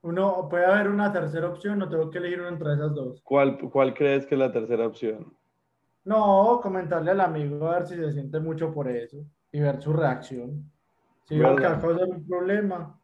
Uno 0.02 0.48
puede 0.48 0.64
haber 0.64 0.88
una 0.88 1.12
tercera 1.12 1.48
opción, 1.48 1.78
no 1.78 1.88
tengo 1.88 2.10
que 2.10 2.18
elegir 2.18 2.40
una 2.40 2.50
entre 2.50 2.74
esas 2.74 2.94
dos. 2.94 3.20
¿Cuál, 3.22 3.58
cuál 3.70 3.94
crees 3.94 4.26
que 4.26 4.34
es 4.34 4.38
la 4.38 4.52
tercera 4.52 4.86
opción? 4.86 5.34
No, 6.04 6.60
comentarle 6.62 7.10
al 7.10 7.20
amigo 7.20 7.68
a 7.68 7.78
ver 7.78 7.86
si 7.86 7.96
se 7.96 8.12
siente 8.12 8.40
mucho 8.40 8.72
por 8.72 8.88
eso 8.88 9.18
y 9.52 9.60
ver 9.60 9.82
su 9.82 9.92
reacción. 9.92 10.70
Si 11.24 11.38
veo 11.38 11.56
que 11.56 11.62
va 11.62 11.68
a 11.68 11.72
¿Verdad? 11.72 11.82
causar 11.82 12.08
un 12.08 12.26
problema, 12.26 13.00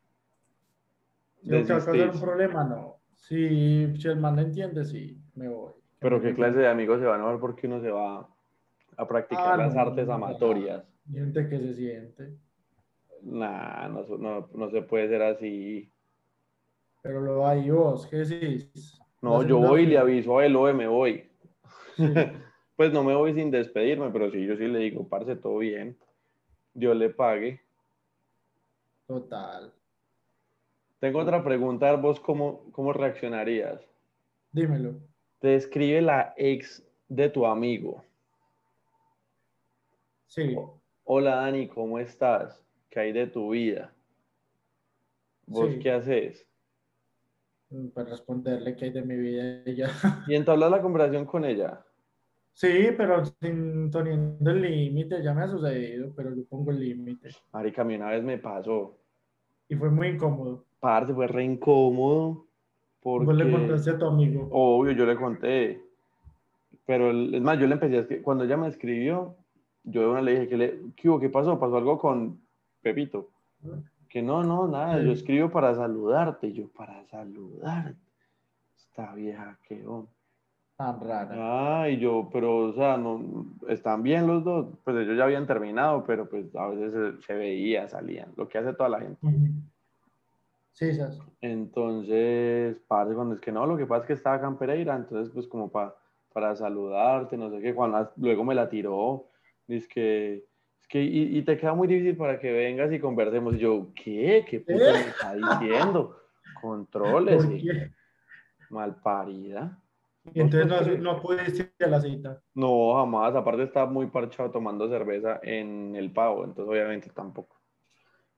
si 1.43 1.51
veo 1.51 1.67
que 1.67 1.73
va 1.73 1.79
a 1.81 1.85
causar 1.85 2.11
un 2.11 2.21
problema, 2.21 2.65
no. 2.65 2.94
Si, 3.29 3.97
si 3.97 4.09
el 4.09 4.17
man 4.21 4.39
entiende, 4.39 4.85
sí, 4.85 5.19
me 5.35 5.49
voy. 5.49 5.73
Pero 5.99 6.21
qué 6.21 6.35
clase 6.35 6.59
de 6.59 6.69
amigos 6.69 7.01
se 7.01 7.07
van 7.07 7.23
a 7.23 7.31
ver 7.31 7.41
porque 7.41 7.67
uno 7.67 7.81
se 7.81 7.91
va 7.91 8.29
a 8.99 9.09
practicar 9.09 9.55
Ah, 9.55 9.57
las 9.57 9.75
no, 9.75 9.81
artes 9.81 10.07
no, 10.07 10.13
amatorias. 10.13 10.85
Gente 11.11 11.49
que 11.49 11.59
se 11.59 11.73
siente. 11.75 12.37
Nah, 13.23 13.89
no, 13.89 14.05
no, 14.19 14.51
no 14.53 14.71
se 14.71 14.83
puede 14.83 15.09
ser 15.09 15.23
así. 15.23 15.91
Pero 17.03 17.23
lo 17.23 17.47
hay 17.47 17.71
vos, 17.71 18.07
¿qué 18.07 18.19
decís? 18.19 19.01
No, 19.23 19.43
yo 19.43 19.59
voy 19.59 19.85
y 19.85 19.87
le 19.87 19.97
aviso 19.97 20.39
a 20.39 20.45
él, 20.45 20.55
oye, 20.57 20.75
me 20.75 20.87
voy. 20.87 21.31
Sí. 21.97 22.05
Pues 22.77 22.93
no 22.93 23.05
me 23.05 23.15
voy 23.15 23.33
sin 23.35 23.53
despedirme, 23.53 24.11
pero 24.11 24.33
sí, 24.33 24.45
yo 24.45 24.57
sí 24.57 24.67
le 24.67 24.81
digo, 24.81 25.09
parce, 25.09 25.37
todo 25.37 25.59
bien. 25.59 25.97
Dios 26.75 26.97
le 26.97 27.09
pague. 27.09 27.61
Total. 29.07 29.73
Tengo 31.05 31.19
otra 31.19 31.45
pregunta, 31.45 31.95
vos 31.97 32.19
cómo, 32.19 32.73
cómo 32.73 32.95
reaccionarías. 32.95 33.79
Dímelo. 34.53 35.03
Te 35.39 35.55
escribe 35.55 36.01
la 36.01 36.33
ex 36.39 36.83
de 37.11 37.29
tu 37.29 37.45
amigo. 37.45 38.03
Sí. 40.25 40.57
Hola 41.03 41.35
Dani, 41.35 41.69
¿cómo 41.69 41.99
estás? 41.99 42.65
¿Qué 42.89 43.01
hay 43.01 43.13
de 43.13 43.27
tu 43.27 43.51
vida? 43.51 43.93
¿Vos 45.45 45.73
Sí. 45.73 45.79
qué 45.81 45.91
haces? 45.91 46.49
pues 47.93 48.09
responderle 48.09 48.75
qué 48.75 48.87
hay 48.87 48.93
de 48.93 49.03
mi 49.03 49.17
vida 49.17 49.63
y 49.67 49.75
ya. 49.75 49.89
¿Y 50.27 50.35
entablas 50.35 50.71
la 50.71 50.81
conversación 50.81 51.27
con 51.27 51.45
ella? 51.45 51.85
Sí, 52.55 52.89
pero 52.97 53.27
sin 53.27 53.91
poniendo 53.91 54.51
el 54.51 54.63
límite, 54.63 55.23
ya 55.23 55.35
me 55.35 55.43
ha 55.43 55.49
sucedido, 55.49 56.15
pero 56.17 56.35
yo 56.35 56.47
pongo 56.47 56.71
el 56.71 56.81
límite. 56.81 57.29
Marica, 57.53 57.83
a 57.83 57.85
mí 57.85 57.95
una 57.95 58.09
vez 58.09 58.25
me 58.25 58.39
pasó. 58.39 58.99
Y 59.69 59.77
fue 59.77 59.91
muy 59.91 60.09
incómodo. 60.09 60.65
Parce, 60.85 61.15
fue 61.15 61.27
re 61.27 61.43
incómodo. 61.45 62.45
Porque... 63.01 63.25
Vos 63.25 63.35
le 63.37 63.51
contaste 63.51 63.91
a 63.93 63.99
tu 63.99 64.05
amigo. 64.05 64.49
Obvio, 64.53 64.93
yo 64.93 65.07
le 65.07 65.17
conté. 65.17 65.81
Pero 66.85 67.09
el- 67.11 67.35
es 67.35 67.41
más, 67.41 67.59
yo 67.59 67.67
le 67.67 67.73
empecé 67.73 67.97
a 67.97 68.01
escribir. 68.01 68.23
Cuando 68.23 68.45
ella 68.45 68.59
me 68.59 68.69
escribió, 68.69 69.35
yo 69.85 70.03
de 70.03 70.07
una 70.09 70.21
le 70.21 70.33
dije, 70.33 70.49
¿qué, 70.49 70.57
le, 70.59 70.81
¿qué, 70.95 71.09
hubo? 71.09 71.19
¿Qué 71.19 71.31
pasó? 71.31 71.59
¿Pasó 71.59 71.79
algo 71.79 71.99
con 71.99 72.39
Pepito? 72.83 73.31
Que 74.11 74.21
no, 74.21 74.43
no, 74.45 74.69
nada, 74.69 74.99
yo 75.01 75.07
Sí. 75.15 75.21
escribo 75.21 75.49
para 75.49 75.75
saludarte. 75.75 76.53
Yo, 76.53 76.69
para 76.69 77.03
saludarte. 77.07 77.99
Esta 78.77 79.15
vieja, 79.15 79.59
qué 79.67 79.87
onda. 79.87 80.11
Tan 80.77 81.01
rara. 81.01 81.81
Ah, 81.83 81.89
y 81.89 81.97
yo, 81.99 82.29
pero, 82.31 82.57
o 82.59 82.73
sea, 82.75 82.99
no, 82.99 83.47
están 83.69 84.03
bien 84.03 84.27
los 84.27 84.45
dos. 84.45 84.67
Pues 84.85 84.97
ellos 84.99 85.17
ya 85.17 85.25
habían 85.25 85.47
terminado, 85.47 86.05
pero 86.05 86.29
pues 86.29 86.55
a 86.55 86.67
veces 86.67 86.93
se, 86.93 87.23
se 87.27 87.33
veían, 87.35 87.89
salían, 87.89 88.29
lo 88.37 88.47
que 88.49 88.59
hace 88.59 88.75
toda 88.75 88.91
la 88.91 89.01
gente. 89.01 89.17
Ujú. 89.27 89.47
Sí, 90.75 90.87
esas. 90.87 91.19
Entonces, 91.41 92.81
parce, 92.89 93.15
cuando 93.15 93.37
es 93.37 93.41
que 93.41 93.53
no, 93.53 93.65
lo 93.67 93.77
que 93.77 93.87
pasa 93.87 94.03
es 94.03 94.07
que 94.09 94.13
estaba 94.15 94.37
acá 94.37 94.49
en 94.49 94.57
Pereira, 94.57 94.97
entonces, 94.97 95.33
pues, 95.33 95.47
como 95.47 95.71
pa- 95.71 95.97
para 96.33 96.55
saludarte, 96.57 97.37
no 97.37 97.49
sé 97.51 97.61
qué, 97.61 97.73
Juan 97.73 98.11
luego 98.17 98.45
me 98.45 98.57
la 98.57 98.69
tiró, 98.69 99.31
dice 99.69 99.87
que, 99.89 100.35
es 100.81 100.89
que, 100.89 101.01
y, 101.03 101.39
y 101.39 101.43
te 101.43 101.57
queda 101.57 101.75
muy 101.75 101.87
difícil 101.87 102.17
para 102.17 102.39
que 102.41 102.51
vengas 102.53 102.93
y 102.93 102.99
conversemos. 102.99 103.55
Y 103.55 103.59
yo, 103.59 103.87
¿qué? 103.95 104.45
¿Qué 104.49 104.61
puta 104.61 104.93
me 104.93 105.09
está 105.11 105.35
diciendo? 105.35 106.17
Controles, 106.61 107.47
¿Por 107.47 107.57
qué? 107.57 107.91
malparida. 108.69 109.79
Y 110.33 110.41
entonces 110.41 110.99
no, 110.99 111.15
no 111.15 111.21
pudiste 111.21 111.73
ir 111.79 111.87
a 111.87 111.89
la 111.89 112.01
cita. 112.01 112.43
No, 112.55 112.95
jamás. 112.95 113.35
Aparte 113.35 113.63
estaba 113.63 113.91
muy 113.91 114.07
parchado 114.07 114.51
tomando 114.51 114.89
cerveza 114.89 115.39
en 115.43 115.95
el 115.95 116.13
pavo, 116.13 116.45
entonces 116.45 116.71
obviamente 116.73 117.11
tampoco. 117.11 117.64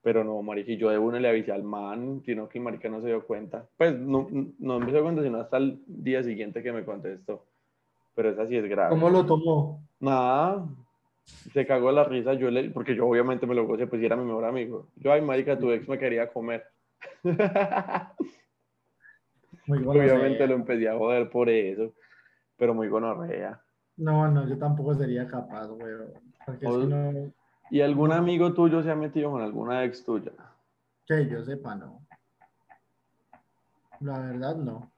Pero 0.07 0.23
no, 0.23 0.40
marica, 0.40 0.73
yo 0.75 0.88
de 0.90 0.99
uno 0.99 1.19
le 1.19 1.29
avisé 1.29 1.51
al 1.51 1.64
man, 1.64 2.23
sino 2.25 2.49
que 2.49 2.61
marica 2.61 2.88
no 2.88 3.01
se 3.01 3.09
dio 3.09 3.27
cuenta. 3.27 3.66
Pues 3.77 3.99
no, 3.99 4.29
no 4.61 4.79
me 4.79 4.92
dio 4.92 5.03
cuenta, 5.03 5.21
sino 5.21 5.40
hasta 5.40 5.57
el 5.57 5.83
día 5.88 6.23
siguiente 6.23 6.62
que 6.62 6.71
me 6.71 6.85
contestó. 6.85 7.45
Pero 8.14 8.31
esa 8.31 8.47
sí 8.47 8.57
es 8.57 8.69
grave. 8.69 8.90
¿Cómo 8.90 9.11
lo 9.11 9.27
tomó? 9.27 9.83
Nada, 9.99 10.64
se 11.25 11.66
cagó 11.66 11.90
la 11.90 12.05
risa, 12.05 12.35
yo 12.35 12.53
le, 12.53 12.71
porque 12.71 12.95
yo 12.95 13.05
obviamente 13.05 13.49
me 13.49 13.57
lo 13.57 13.66
gocé, 13.66 13.88
pues 13.88 14.01
era 14.01 14.14
mi 14.14 14.25
mejor 14.25 14.45
amigo. 14.45 14.87
Yo, 14.95 15.12
ay, 15.12 15.23
marica, 15.23 15.59
tu 15.59 15.73
ex 15.73 15.88
me 15.88 15.99
quería 15.99 16.33
comer. 16.33 16.62
Muy 19.66 19.85
obviamente 19.85 20.47
lo 20.47 20.55
empecé 20.55 20.88
a 20.88 20.97
joder 20.97 21.29
por 21.31 21.51
eso, 21.51 21.92
pero 22.57 22.75
muy 22.75 22.87
gonorrea. 22.87 23.61
No, 23.97 24.31
no, 24.31 24.49
yo 24.49 24.57
tampoco 24.57 24.95
sería 24.95 25.27
capaz, 25.27 25.66
güey. 25.66 25.92
Porque 26.47 26.64
O- 26.64 26.81
que 26.83 26.87
no, 26.87 27.33
¿Y 27.70 27.81
algún 27.81 28.12
amigo 28.12 28.52
tuyo 28.55 28.83
se 28.83 28.90
ha 28.90 28.94
metido 28.96 29.31
con 29.31 29.42
alguna 29.42 29.85
ex 29.85 30.05
tuya? 30.05 30.33
que 31.07 31.29
yo 31.29 31.44
sepa, 31.44 31.74
no. 31.76 32.05
La 34.00 34.18
verdad, 34.18 34.57
no. 34.57 34.90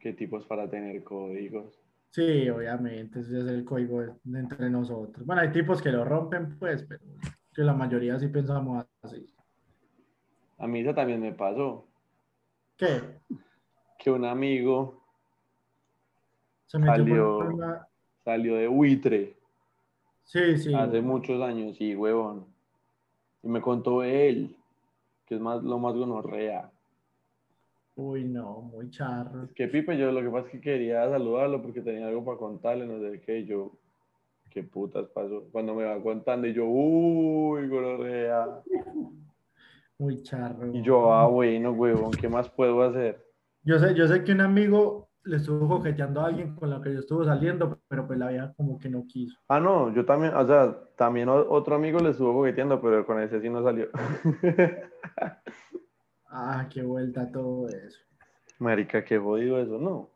¿Qué 0.00 0.12
tipos 0.12 0.44
para 0.46 0.68
tener 0.68 1.02
códigos? 1.04 1.78
Sí, 2.10 2.48
obviamente, 2.50 3.20
ese 3.20 3.38
es 3.40 3.46
el 3.46 3.64
código 3.64 4.00
de- 4.02 4.12
entre 4.38 4.68
nosotros. 4.68 5.24
Bueno, 5.24 5.40
hay 5.42 5.50
tipos 5.52 5.80
que 5.80 5.90
lo 5.90 6.04
rompen, 6.04 6.58
pues, 6.58 6.82
pero 6.84 7.00
que 7.54 7.62
la 7.62 7.72
mayoría 7.72 8.18
sí 8.18 8.28
pensamos 8.28 8.84
así. 9.02 9.24
A 10.58 10.66
mí 10.66 10.80
eso 10.80 10.94
también 10.94 11.20
me 11.20 11.32
pasó, 11.32 11.86
¿Qué? 12.76 13.20
que 13.98 14.10
un 14.10 14.24
amigo 14.24 15.02
Se 16.66 16.78
metió 16.78 16.94
Salió. 16.96 17.38
una... 17.38 17.86
salió 18.24 18.56
de 18.56 18.66
buitre 18.68 19.36
Sí, 20.24 20.56
sí. 20.56 20.74
hace 20.74 21.00
muchos 21.02 21.40
años, 21.42 21.76
sí, 21.76 21.94
huevón. 21.94 22.46
Y 23.42 23.48
me 23.48 23.60
contó 23.60 24.02
él, 24.02 24.56
que 25.26 25.34
es 25.34 25.40
más, 25.40 25.62
lo 25.62 25.78
más 25.78 25.94
gonorrea. 25.94 26.70
Uy, 27.94 28.24
no, 28.24 28.62
muy 28.62 28.88
charro. 28.90 29.48
Que 29.54 29.68
Pipe, 29.68 29.98
yo 29.98 30.10
lo 30.12 30.22
que 30.22 30.30
pasa 30.30 30.46
es 30.46 30.52
que 30.52 30.60
quería 30.60 31.08
saludarlo 31.10 31.60
porque 31.60 31.82
tenía 31.82 32.08
algo 32.08 32.24
para 32.24 32.38
contarle, 32.38 32.86
no 32.86 32.98
sé 33.00 33.20
qué, 33.20 33.44
yo, 33.44 33.72
qué 34.48 34.62
putas 34.62 35.06
pasó. 35.08 35.48
Cuando 35.52 35.74
me 35.74 35.84
va 35.84 36.02
contando, 36.02 36.46
y 36.46 36.54
yo, 36.54 36.64
uy, 36.66 37.68
gonorrea. 37.68 38.62
Muy 39.98 40.22
charro. 40.22 40.74
Y 40.74 40.82
yo, 40.82 41.12
ah, 41.12 41.26
bueno, 41.26 41.72
huevón, 41.72 42.12
¿qué 42.12 42.28
más 42.28 42.48
puedo 42.48 42.82
hacer? 42.82 43.24
Yo 43.62 43.78
sé, 43.78 43.94
yo 43.94 44.08
sé 44.08 44.24
que 44.24 44.32
un 44.32 44.40
amigo 44.40 45.11
le 45.24 45.36
estuvo 45.36 45.68
coqueteando 45.68 46.20
a 46.20 46.26
alguien 46.26 46.54
con 46.54 46.70
la 46.70 46.80
que 46.80 46.92
yo 46.92 47.00
estuve 47.00 47.24
saliendo, 47.24 47.78
pero 47.88 48.06
pues 48.06 48.18
la 48.18 48.28
vieja 48.28 48.52
como 48.54 48.78
que 48.78 48.88
no 48.88 49.06
quiso. 49.06 49.38
Ah, 49.48 49.60
no, 49.60 49.94
yo 49.94 50.04
también, 50.04 50.34
o 50.34 50.46
sea, 50.46 50.76
también 50.96 51.28
otro 51.28 51.76
amigo 51.76 52.00
le 52.00 52.10
estuvo 52.10 52.32
coqueteando, 52.32 52.80
pero 52.80 53.06
con 53.06 53.20
ese 53.20 53.40
sí 53.40 53.48
no 53.48 53.62
salió. 53.62 53.88
Ah, 56.34 56.66
qué 56.72 56.82
vuelta 56.82 57.30
todo 57.30 57.68
eso. 57.68 58.00
Marica, 58.58 59.04
qué 59.04 59.18
jodido 59.18 59.60
eso, 59.60 59.78
¿no? 59.78 60.08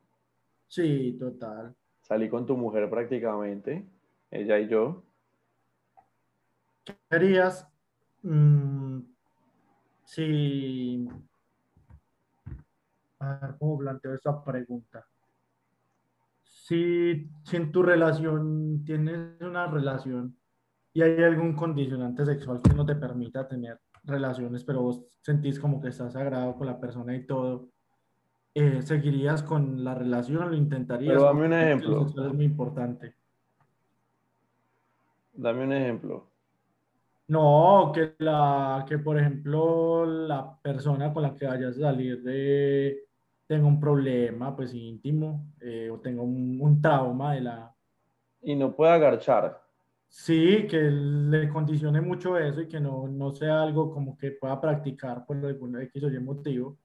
Sí, 0.67 1.15
total. 1.21 1.77
Salí 2.01 2.31
con 2.31 2.47
tu 2.47 2.57
mujer 2.57 2.89
prácticamente, 2.89 3.87
ella 4.31 4.59
y 4.59 4.67
yo. 4.67 5.03
¿Qué 6.85 6.97
harías 7.11 7.69
mm, 8.23 9.01
si... 10.05 11.07
A 11.09 11.36
ver, 13.35 13.57
¿cómo 13.59 13.79
planteo 13.79 14.15
esta 14.15 14.43
pregunta? 14.43 15.07
Si, 16.43 17.31
si 17.45 17.57
en 17.57 17.71
tu 17.71 17.83
relación 17.83 18.83
tienes 18.85 19.41
una 19.41 19.67
relación 19.67 20.37
y 20.93 21.03
hay 21.03 21.23
algún 21.23 21.55
condicionante 21.55 22.25
sexual 22.25 22.61
que 22.63 22.75
no 22.75 22.87
te 22.87 22.97
permita 22.97 23.47
tener 23.47 23.79
relaciones, 24.05 24.65
pero 24.65 24.83
vos 24.83 25.05
sentís 25.21 25.61
como 25.61 25.81
que 25.81 25.89
estás 25.89 26.15
sagrado 26.15 26.57
con 26.57 26.67
la 26.67 26.81
persona 26.81 27.15
y 27.15 27.27
todo, 27.27 27.69
eh, 28.55 28.81
¿seguirías 28.83 29.43
con 29.43 29.85
la 29.85 29.95
relación? 29.95 30.51
¿Lo 30.51 30.57
intentarías? 30.57 31.13
Pero 31.13 31.25
dame 31.25 31.47
un 31.47 31.53
ejemplo. 31.53 32.07
es 32.07 32.33
muy 32.33 32.45
importante. 32.47 33.15
Dame 35.35 35.65
un 35.65 35.73
ejemplo. 35.73 36.31
No, 37.29 37.91
que 37.93 38.15
la, 38.19 38.85
que 38.89 38.99
por 38.99 39.19
ejemplo 39.19 40.07
la 40.07 40.59
persona 40.63 41.13
con 41.13 41.25
la 41.25 41.35
que 41.35 41.47
vayas 41.47 41.77
a 41.77 41.81
salir 41.81 42.23
de 42.23 43.06
tenga 43.47 43.67
un 43.67 43.79
problema 43.81 44.55
pues 44.57 44.75
íntimo 44.75 45.53
eh, 45.61 45.89
o 45.91 45.99
tenga 46.01 46.23
un, 46.23 46.59
un 46.61 46.81
trauma 46.83 47.35
de 47.35 47.41
la 47.43 47.75
Y 48.43 48.55
no 48.57 48.75
puede 48.75 48.93
agarchar. 48.93 49.61
sí, 50.09 50.67
que 50.69 50.79
le 50.91 51.49
condicione 51.49 52.01
mucho 52.01 52.37
eso 52.39 52.61
y 52.63 52.69
que 52.69 52.81
no, 52.81 53.07
no 53.09 53.35
sea 53.35 53.63
algo 53.63 53.93
como 53.93 54.17
que 54.17 54.33
pueda 54.33 54.61
practicar 54.61 55.25
por 55.27 55.37
algún 55.45 55.81
X 55.83 56.05
o 56.05 56.11
Y 56.11 56.19
motivo, 56.21 56.79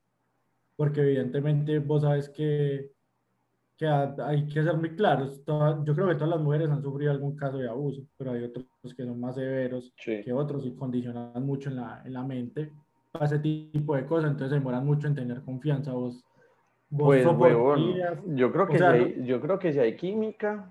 porque 0.75 1.01
evidentemente 1.01 1.79
vos 1.79 2.01
sabes 2.01 2.29
que, 2.29 2.91
que 3.77 3.87
ha- 3.87 4.15
hay 4.25 4.47
que 4.47 4.63
ser 4.63 4.75
muy 4.77 4.95
claros. 4.95 5.43
Toda- 5.45 5.83
yo 5.83 5.93
creo 5.95 6.07
que 6.07 6.15
todas 6.15 6.29
las 6.29 6.41
mujeres 6.41 6.69
han 6.69 6.81
sufrido 6.81 7.11
algún 7.11 7.35
caso 7.35 7.57
de 7.57 7.69
abuso, 7.69 8.01
pero 8.17 8.31
hay 8.31 8.43
otros 8.43 8.65
que 8.95 9.05
son 9.05 9.19
más 9.19 9.35
severos 9.35 9.93
Sí. 9.97 10.21
que 10.23 10.33
otros 10.33 10.65
y 10.65 10.73
condicionan 10.75 11.45
mucho 11.45 11.69
en 11.69 11.75
la, 11.77 12.01
en 12.05 12.13
la 12.13 12.23
mente 12.23 12.71
para 13.11 13.25
ese 13.25 13.39
tipo 13.39 13.95
de 13.95 14.05
cosas, 14.05 14.31
entonces 14.31 14.51
demoran 14.57 14.85
mucho 14.85 15.07
en 15.07 15.15
tener 15.15 15.41
confianza. 15.41 15.91
Vos 15.93 16.23
Pues, 16.97 17.25
huevón, 17.25 17.95
yo 18.35 18.51
creo 18.51 18.63
o 18.65 18.67
que 18.67 18.77
sea, 18.77 18.91
si 18.93 18.99
hay, 18.99 19.23
yo 19.25 19.39
creo 19.41 19.59
que 19.59 19.71
si 19.73 19.79
hay 19.79 19.95
química 19.95 20.69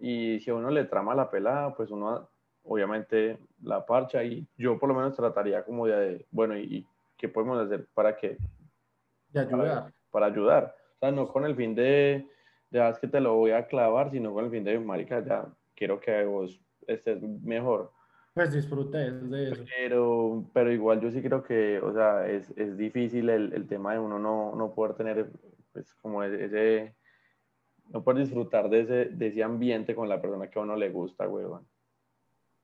y 0.00 0.40
si 0.40 0.50
a 0.50 0.54
uno 0.54 0.70
le 0.70 0.84
trama 0.84 1.14
la 1.14 1.30
pelada, 1.30 1.74
pues 1.74 1.90
uno 1.90 2.28
obviamente 2.64 3.38
la 3.62 3.84
parcha 3.86 4.24
y 4.24 4.46
yo 4.56 4.78
por 4.78 4.88
lo 4.88 4.94
menos 4.94 5.14
trataría 5.16 5.64
como 5.64 5.86
de, 5.86 6.26
bueno, 6.30 6.56
¿y, 6.56 6.62
y 6.62 6.86
qué 7.16 7.28
podemos 7.28 7.58
hacer 7.60 7.86
para 7.94 8.16
que 8.16 8.36
de 9.32 9.40
ayudar. 9.40 9.92
para 10.10 10.26
ayudar. 10.26 10.76
O 10.96 10.98
sea, 11.00 11.10
no 11.12 11.28
con 11.28 11.44
el 11.44 11.54
fin 11.54 11.74
de, 11.74 12.26
de 12.70 12.80
"Ah, 12.80 12.88
es 12.90 12.98
que 12.98 13.08
te 13.08 13.20
lo 13.20 13.34
voy 13.34 13.50
a 13.52 13.66
clavar, 13.66 14.10
sino 14.10 14.32
con 14.32 14.44
el 14.46 14.50
fin 14.50 14.64
de, 14.64 14.78
marica, 14.78 15.24
ya 15.24 15.46
quiero 15.74 16.00
que 16.00 16.24
vos 16.24 16.60
estés 16.86 17.22
mejor. 17.22 17.92
Pues 18.34 18.52
disfrutes 18.52 19.30
de 19.30 19.52
eso. 19.52 19.64
Pero, 19.76 20.44
pero 20.52 20.72
igual 20.72 21.00
yo 21.00 21.10
sí 21.10 21.22
creo 21.22 21.42
que, 21.42 21.78
o 21.78 21.92
sea, 21.92 22.26
es, 22.28 22.50
es 22.56 22.76
difícil 22.76 23.30
el, 23.30 23.52
el 23.52 23.66
tema 23.68 23.92
de 23.92 24.00
uno 24.00 24.18
no, 24.18 24.54
no 24.56 24.74
poder 24.74 24.94
tener, 24.94 25.30
pues, 25.74 25.92
como 25.96 26.22
ese, 26.22 26.44
ese- 26.46 26.96
no 27.90 28.02
poder 28.02 28.24
disfrutar 28.24 28.70
de 28.70 28.80
ese, 28.80 29.04
de 29.06 29.26
ese 29.26 29.42
ambiente 29.42 29.94
con 29.94 30.08
la 30.08 30.22
persona 30.22 30.48
que 30.48 30.58
a 30.58 30.62
uno 30.62 30.74
le 30.76 30.88
gusta, 30.88 31.28
weón. 31.28 31.66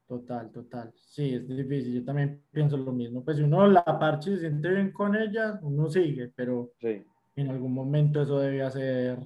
Total, 0.08 0.50
total. 0.50 0.92
Sí, 0.96 1.34
es 1.34 1.46
difícil. 1.46 2.00
Yo 2.00 2.04
también 2.04 2.42
pienso 2.50 2.76
lo 2.76 2.90
mismo. 2.90 3.22
Pues 3.22 3.36
si 3.36 3.42
uno 3.42 3.66
la 3.68 3.84
parche 3.84 4.30
y 4.32 4.34
se 4.36 4.40
siente 4.40 4.68
bien 4.70 4.90
con 4.92 5.14
ella, 5.14 5.58
uno 5.62 5.88
sigue, 5.88 6.32
pero 6.34 6.72
Sí. 6.80 7.04
en 7.36 7.48
algún 7.48 7.72
momento 7.74 8.22
eso 8.22 8.38
debe 8.40 8.62
hacer, 8.62 9.18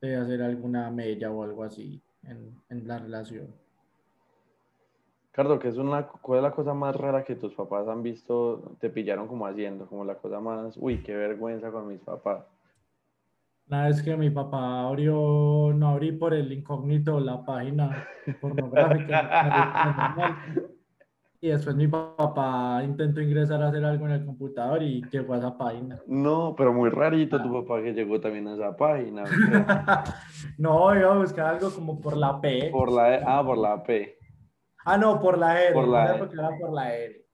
debe 0.00 0.16
hacer 0.16 0.42
alguna 0.42 0.90
mella 0.90 1.32
o 1.32 1.42
algo 1.42 1.64
así 1.64 2.00
en, 2.24 2.54
en 2.68 2.86
la 2.86 2.98
relación. 2.98 3.48
Ricardo, 5.32 5.58
¿qué 5.58 5.68
es 5.68 5.76
una, 5.78 6.06
cuál 6.06 6.38
es 6.40 6.42
la 6.44 6.52
cosa 6.52 6.74
más 6.74 6.94
rara 6.96 7.24
que 7.24 7.36
tus 7.36 7.54
papás 7.54 7.86
han 7.88 8.02
visto, 8.02 8.76
te 8.80 8.90
pillaron 8.90 9.26
como 9.28 9.46
haciendo? 9.46 9.86
Como 9.86 10.04
la 10.04 10.16
cosa 10.16 10.38
más, 10.40 10.76
uy, 10.76 11.02
qué 11.02 11.14
vergüenza 11.14 11.70
con 11.70 11.86
mis 11.88 12.00
papás. 12.00 12.44
Una 13.70 13.86
vez 13.86 14.02
que 14.02 14.16
mi 14.16 14.30
papá 14.30 14.88
abrió, 14.88 15.74
no 15.74 15.88
abrí 15.88 16.12
por 16.12 16.32
el 16.32 16.50
incógnito 16.50 17.20
la 17.20 17.44
página 17.44 18.08
pornográfica. 18.40 20.38
y 21.42 21.48
después 21.48 21.76
mi 21.76 21.86
papá 21.86 22.80
intentó 22.82 23.20
ingresar 23.20 23.62
a 23.62 23.68
hacer 23.68 23.84
algo 23.84 24.06
en 24.06 24.12
el 24.12 24.24
computador 24.24 24.82
y 24.82 25.02
llegó 25.10 25.34
a 25.34 25.38
esa 25.38 25.58
página. 25.58 26.00
No, 26.06 26.54
pero 26.56 26.72
muy 26.72 26.88
rarito 26.88 27.42
tu 27.42 27.52
papá 27.52 27.82
que 27.82 27.92
llegó 27.92 28.18
también 28.18 28.48
a 28.48 28.54
esa 28.54 28.74
página. 28.74 29.24
no, 30.58 30.98
iba 30.98 31.12
a 31.12 31.18
buscar 31.18 31.56
algo 31.56 31.70
como 31.70 32.00
por 32.00 32.16
la 32.16 32.40
P. 32.40 32.70
Por 32.72 32.90
la, 32.90 33.16
e, 33.16 33.22
ah, 33.26 33.42
por 33.44 33.58
la 33.58 33.82
P. 33.82 34.16
Ah, 34.86 34.96
no, 34.96 35.20
por 35.20 35.36
la 35.36 35.62
R. 35.62 35.74
Por 35.74 35.88
la 35.88 36.16
E. 36.16 36.16
Era 36.16 36.50
por 36.58 36.72
la 36.72 36.94
R. 36.94 37.26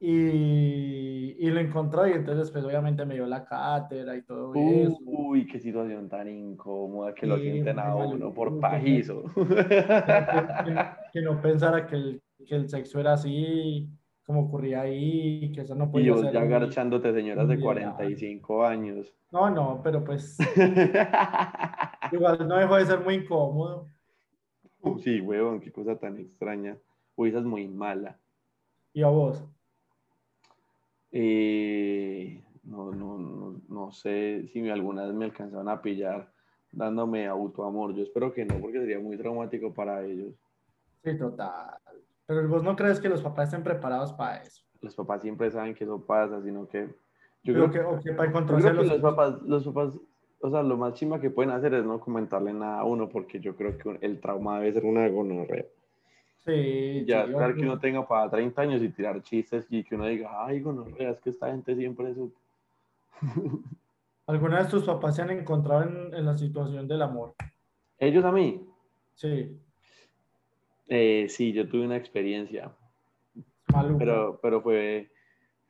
Y, 0.00 1.09
y, 1.38 1.50
lo 1.50 1.60
encontró 1.60 2.06
y 2.06 2.12
entonces 2.12 2.50
pues 2.50 2.64
obviamente 2.64 3.04
me 3.04 3.14
dio 3.14 3.26
la 3.26 3.44
cátedra 3.44 4.16
y 4.16 4.22
todo 4.22 4.54
eso. 4.54 4.98
Uy, 5.04 5.46
qué 5.46 5.58
situación 5.58 6.08
tan 6.08 6.28
incómoda 6.28 7.14
que 7.14 7.26
lo 7.26 7.38
sienten 7.38 7.78
a 7.78 7.94
uno 7.94 8.32
por 8.32 8.58
pajizo. 8.60 9.24
Que, 11.12 11.22
no 11.22 11.40
pensara 11.40 11.86
que 11.86 11.96
el, 11.96 12.22
que 12.46 12.54
el, 12.54 12.68
sexo 12.68 13.00
era 13.00 13.14
así, 13.14 13.88
como 14.24 14.42
ocurría 14.42 14.82
ahí, 14.82 15.50
que 15.52 15.62
eso 15.62 15.74
no 15.74 15.90
podía 15.90 16.04
y 16.04 16.08
yo 16.08 16.32
ya 16.32 16.42
agarchándote 16.42 17.12
señoras 17.12 17.48
de 17.48 17.58
45 17.58 18.64
años. 18.64 19.14
No, 19.32 19.50
no, 19.50 19.80
pero 19.82 20.04
pues 20.04 20.38
igual 22.12 22.46
no 22.46 22.56
dejó 22.56 22.76
de 22.76 22.86
ser 22.86 23.00
muy 23.00 23.14
incómodo. 23.14 23.88
Sí, 24.98 25.20
huevón, 25.20 25.60
qué 25.60 25.72
cosa 25.72 25.96
tan 25.96 26.18
extraña. 26.18 26.78
Uy, 27.16 27.30
esa 27.30 27.38
es 27.38 27.44
muy 27.44 27.68
mala. 27.68 28.18
¿Y 28.92 29.02
a 29.02 29.08
vos? 29.08 29.44
Eh, 31.12 32.42
no, 32.64 32.92
no, 32.92 33.18
no, 33.18 33.60
no, 33.68 33.92
sé 33.92 34.46
si 34.52 34.68
alguna 34.68 35.04
vez 35.04 35.14
me 35.14 35.24
alcanzaron 35.24 35.68
a 35.68 35.82
pillar 35.82 36.32
dándome 36.72 37.26
autoamor. 37.26 37.94
Yo 37.94 38.02
espero 38.02 38.32
que 38.32 38.44
no, 38.44 38.60
porque 38.60 38.80
sería 38.80 39.00
muy 39.00 39.16
traumático 39.16 39.72
para 39.74 40.04
ellos. 40.04 40.34
Sí, 41.02 41.16
total. 41.18 41.78
Pero 42.26 42.48
vos 42.48 42.62
no 42.62 42.76
crees 42.76 43.00
que 43.00 43.08
los 43.08 43.22
papás 43.22 43.48
estén 43.48 43.64
preparados 43.64 44.12
para 44.12 44.42
eso. 44.42 44.62
Los 44.80 44.94
papás 44.94 45.22
siempre 45.22 45.50
saben 45.50 45.74
que 45.74 45.84
eso 45.84 46.04
pasa, 46.06 46.40
sino 46.42 46.68
que 46.68 46.88
yo 47.42 47.70
creo 47.70 47.98
que, 48.00 48.12
para 48.12 48.28
encontrarse 48.28 48.72
los, 48.72 48.86
los 48.86 49.00
papás, 49.00 49.42
los 49.42 49.64
papás, 49.64 49.98
o 50.40 50.50
sea, 50.50 50.62
lo 50.62 50.76
más 50.76 50.94
chima 50.94 51.20
que 51.20 51.30
pueden 51.30 51.50
hacer 51.52 51.74
es 51.74 51.84
no 51.84 52.00
comentarle 52.00 52.52
nada 52.52 52.80
a 52.80 52.84
uno, 52.84 53.08
porque 53.08 53.40
yo 53.40 53.56
creo 53.56 53.76
que 53.78 53.98
el 54.02 54.20
trauma 54.20 54.58
debe 54.58 54.72
ser 54.72 54.84
una 54.84 55.08
gonorrea. 55.08 55.64
Sí, 56.44 57.04
ya 57.06 57.26
claro 57.26 57.54
que 57.54 57.62
uno 57.62 57.78
tenga 57.78 58.06
para 58.06 58.30
30 58.30 58.62
años 58.62 58.82
y 58.82 58.88
tirar 58.88 59.22
chistes 59.22 59.66
y 59.68 59.84
que 59.84 59.94
uno 59.94 60.06
diga, 60.06 60.46
ay, 60.46 60.60
bueno, 60.60 60.86
es 60.98 61.18
que 61.20 61.30
esta 61.30 61.48
gente 61.48 61.76
siempre 61.76 62.10
es... 62.10 62.16
¿Alguna 64.26 64.58
vez 64.58 64.68
tus 64.68 64.84
papás 64.84 65.16
se 65.16 65.22
han 65.22 65.30
encontrado 65.30 65.82
en, 65.82 66.14
en 66.14 66.24
la 66.24 66.36
situación 66.38 66.88
del 66.88 67.02
amor? 67.02 67.34
¿Ellos 67.98 68.24
a 68.24 68.32
mí? 68.32 68.66
Sí. 69.14 69.54
Eh, 70.88 71.26
sí, 71.28 71.52
yo 71.52 71.68
tuve 71.68 71.84
una 71.84 71.96
experiencia. 71.96 72.72
Pero, 73.98 74.38
pero 74.42 74.62
fue, 74.62 75.10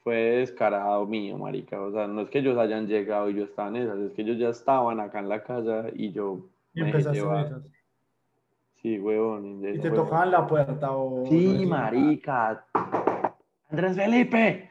fue 0.02 0.14
descarado 0.14 1.04
mío, 1.06 1.36
marica. 1.36 1.80
O 1.80 1.92
sea, 1.92 2.06
no 2.06 2.22
es 2.22 2.30
que 2.30 2.38
ellos 2.38 2.56
hayan 2.56 2.86
llegado 2.86 3.28
y 3.28 3.34
yo 3.34 3.44
estaba 3.44 3.68
en 3.68 3.76
esas, 3.76 3.98
es 3.98 4.12
que 4.12 4.22
ellos 4.22 4.38
ya 4.38 4.48
estaban 4.48 5.00
acá 5.00 5.18
en 5.18 5.28
la 5.28 5.42
casa 5.42 5.86
y 5.94 6.12
yo... 6.12 6.46
Y 6.72 6.82
empezaste 6.82 7.20
Sí, 8.82 8.98
huevón. 8.98 9.62
¿Y 9.62 9.78
te 9.78 9.90
tocaban 9.90 10.30
la 10.30 10.46
puerta 10.46 10.92
o...? 10.92 11.26
Sí, 11.26 11.66
marica. 11.66 12.64
Andrés 13.68 13.96
Felipe. 13.96 14.70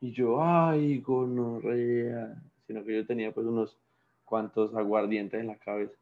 Y 0.00 0.12
yo, 0.12 0.42
ay, 0.42 1.00
gonorrea. 1.00 2.36
Sino 2.66 2.84
que 2.84 2.96
yo 2.96 3.06
tenía 3.06 3.32
pues 3.32 3.46
unos 3.46 3.76
cuantos 4.24 4.74
aguardientes 4.76 5.40
en 5.40 5.48
la 5.48 5.56
cabeza. 5.56 5.94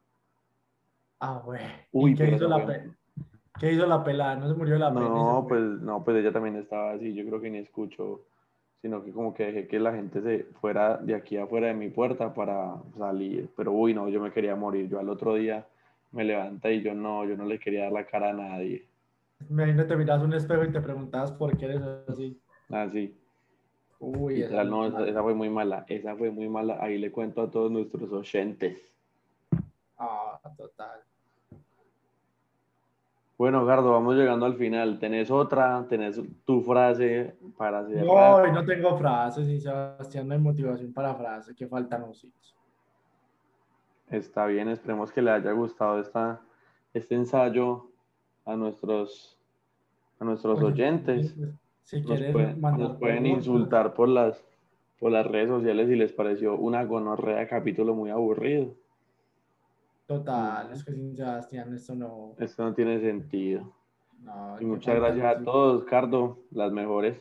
Ah, 1.21 1.41
güey. 1.45 1.61
Uy, 1.93 2.15
qué 2.15 2.31
hizo, 2.31 2.47
la 2.47 2.85
¿Qué 3.59 3.73
hizo 3.73 3.87
la 3.87 4.05
pelada? 4.05 4.37
¿No 4.37 4.49
se 4.49 4.55
murió 4.55 4.77
la 4.77 4.93
pelada? 4.93 5.09
No, 5.09 5.47
pues, 5.49 5.63
no, 5.63 6.05
pues 6.05 6.19
ella 6.19 6.33
también 6.33 6.57
estaba 6.57 6.93
así. 6.93 7.15
Yo 7.15 7.25
creo 7.25 7.41
que 7.41 7.51
ni 7.51 7.59
escucho. 7.59 8.21
Sino 8.83 9.03
que 9.03 9.13
como 9.13 9.33
que 9.33 9.47
dejé 9.47 9.67
que 9.67 9.81
la 9.81 9.95
gente 9.95 10.21
se 10.21 10.45
fuera 10.61 10.99
de 10.99 11.15
aquí 11.15 11.39
afuera 11.39 11.69
de 11.69 11.75
mi 11.75 11.89
puerta 11.89 12.35
para 12.35 12.75
salir. 12.99 13.49
Pero 13.57 13.73
uy, 13.73 13.95
no, 13.95 14.11
yo 14.11 14.21
me 14.21 14.31
quería 14.31 14.55
morir. 14.55 14.91
Yo 14.91 15.01
al 15.01 15.09
otro 15.09 15.35
día 15.35 15.67
me 16.17 16.25
levanta 16.25 16.71
y 16.71 16.83
yo 16.83 16.95
no, 16.95 17.25
yo 17.25 17.37
no 17.37 17.45
le 17.45 17.59
quería 17.59 17.85
dar 17.85 17.93
la 17.93 18.07
cara 18.07 18.31
a 18.31 18.33
nadie. 18.33 18.89
Imagínate, 19.49 19.97
miras 19.97 20.23
un 20.23 20.33
espejo 20.33 20.65
y 20.65 20.73
te 20.73 20.81
preguntabas 20.81 21.31
por 21.31 21.57
qué 21.57 21.67
eres 21.67 21.83
así. 22.09 22.41
Ah, 22.71 22.89
sí. 22.91 23.15
Uy, 23.99 24.43
esa, 24.43 24.65
no, 24.65 24.87
esa, 24.87 25.23
fue 25.23 25.35
muy 25.35 25.49
mala, 25.49 25.85
esa 25.89 26.17
fue 26.17 26.31
muy 26.31 26.49
mala. 26.49 26.79
Ahí 26.81 26.99
le 26.99 27.13
cuento 27.13 27.43
a 27.43 27.51
todos 27.51 27.71
nuestros 27.71 28.11
oyentes. 28.13 28.93
Ah, 29.99 30.41
total. 30.57 31.01
Bueno, 33.39 33.67
Gardo, 33.67 33.93
vamos 33.93 34.17
llegando 34.17 34.47
al 34.47 34.55
final. 34.55 34.99
¿Tenés 34.99 35.31
otra? 35.31 35.85
¿Tenés 35.89 36.21
tu 36.47 36.63
frase 36.63 37.37
para 37.59 37.81
hacer? 37.81 38.05
No, 38.05 38.47
no 38.47 38.65
tengo 38.65 38.97
frases, 38.97 39.47
y 39.49 39.61
Sebastián, 39.61 40.27
no 40.29 40.35
hay 40.35 40.41
motivación 40.41 40.93
para 40.93 41.15
frases, 41.15 41.55
que 41.55 41.67
faltan 41.67 42.03
los 42.03 42.25
hijos. 42.25 42.56
Está 44.11 44.47
bien, 44.47 44.69
esperemos 44.69 45.11
que 45.11 45.23
le 45.23 45.31
haya 45.31 45.53
gustado 45.53 46.01
esta, 46.01 46.41
este 46.95 47.15
ensayo 47.17 47.91
a 48.45 48.57
nuestros, 48.57 49.37
a 50.21 50.25
nuestros 50.25 50.63
oyentes. 50.63 51.35
Si 51.83 52.01
nos, 52.01 52.21
nos 52.79 52.97
pueden 52.99 53.27
insultar 53.27 53.95
por 53.95 54.09
las, 54.09 54.45
por 54.99 55.13
las 55.13 55.27
redes 55.27 55.49
sociales 55.49 55.89
si 55.89 55.97
les 55.97 56.13
pareció 56.13 56.57
una 56.57 56.85
gonorrea 56.85 57.49
capítulo 57.49 57.95
muy 57.95 58.11
aburrido. 58.11 58.75
Total, 60.07 60.71
es 60.73 60.85
que 60.85 60.93
sin 60.93 61.17
Sebastián 61.17 61.75
esto 61.75 61.95
no... 61.97 62.35
Esto 62.39 62.65
no 62.65 62.75
tiene 62.75 63.01
sentido. 63.01 63.73
y 64.61 64.65
muchas 64.65 64.95
gracias 64.95 65.37
a 65.37 65.43
todos, 65.43 65.85
Cardo, 65.85 66.39
las 66.53 66.71
mejores. 66.71 67.21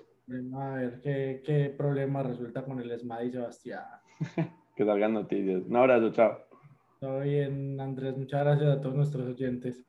A 0.56 0.70
ver 0.76 1.02
qué, 1.02 1.42
qué 1.44 1.74
problema 1.76 2.22
resulta 2.22 2.64
con 2.64 2.80
el 2.80 2.92
ESMAD 2.92 3.24
y 3.24 3.32
Sebastián. 3.32 3.86
que 4.76 4.86
salgan 4.86 5.14
noticias. 5.14 5.64
Un 5.68 5.76
abrazo, 5.76 6.12
chao. 6.12 6.45
Todo 7.06 7.20
bien, 7.20 7.80
Andrés. 7.80 8.18
Muchas 8.18 8.44
gracias 8.44 8.68
a 8.68 8.82
todos 8.82 8.96
nuestros 8.96 9.28
oyentes. 9.28 9.86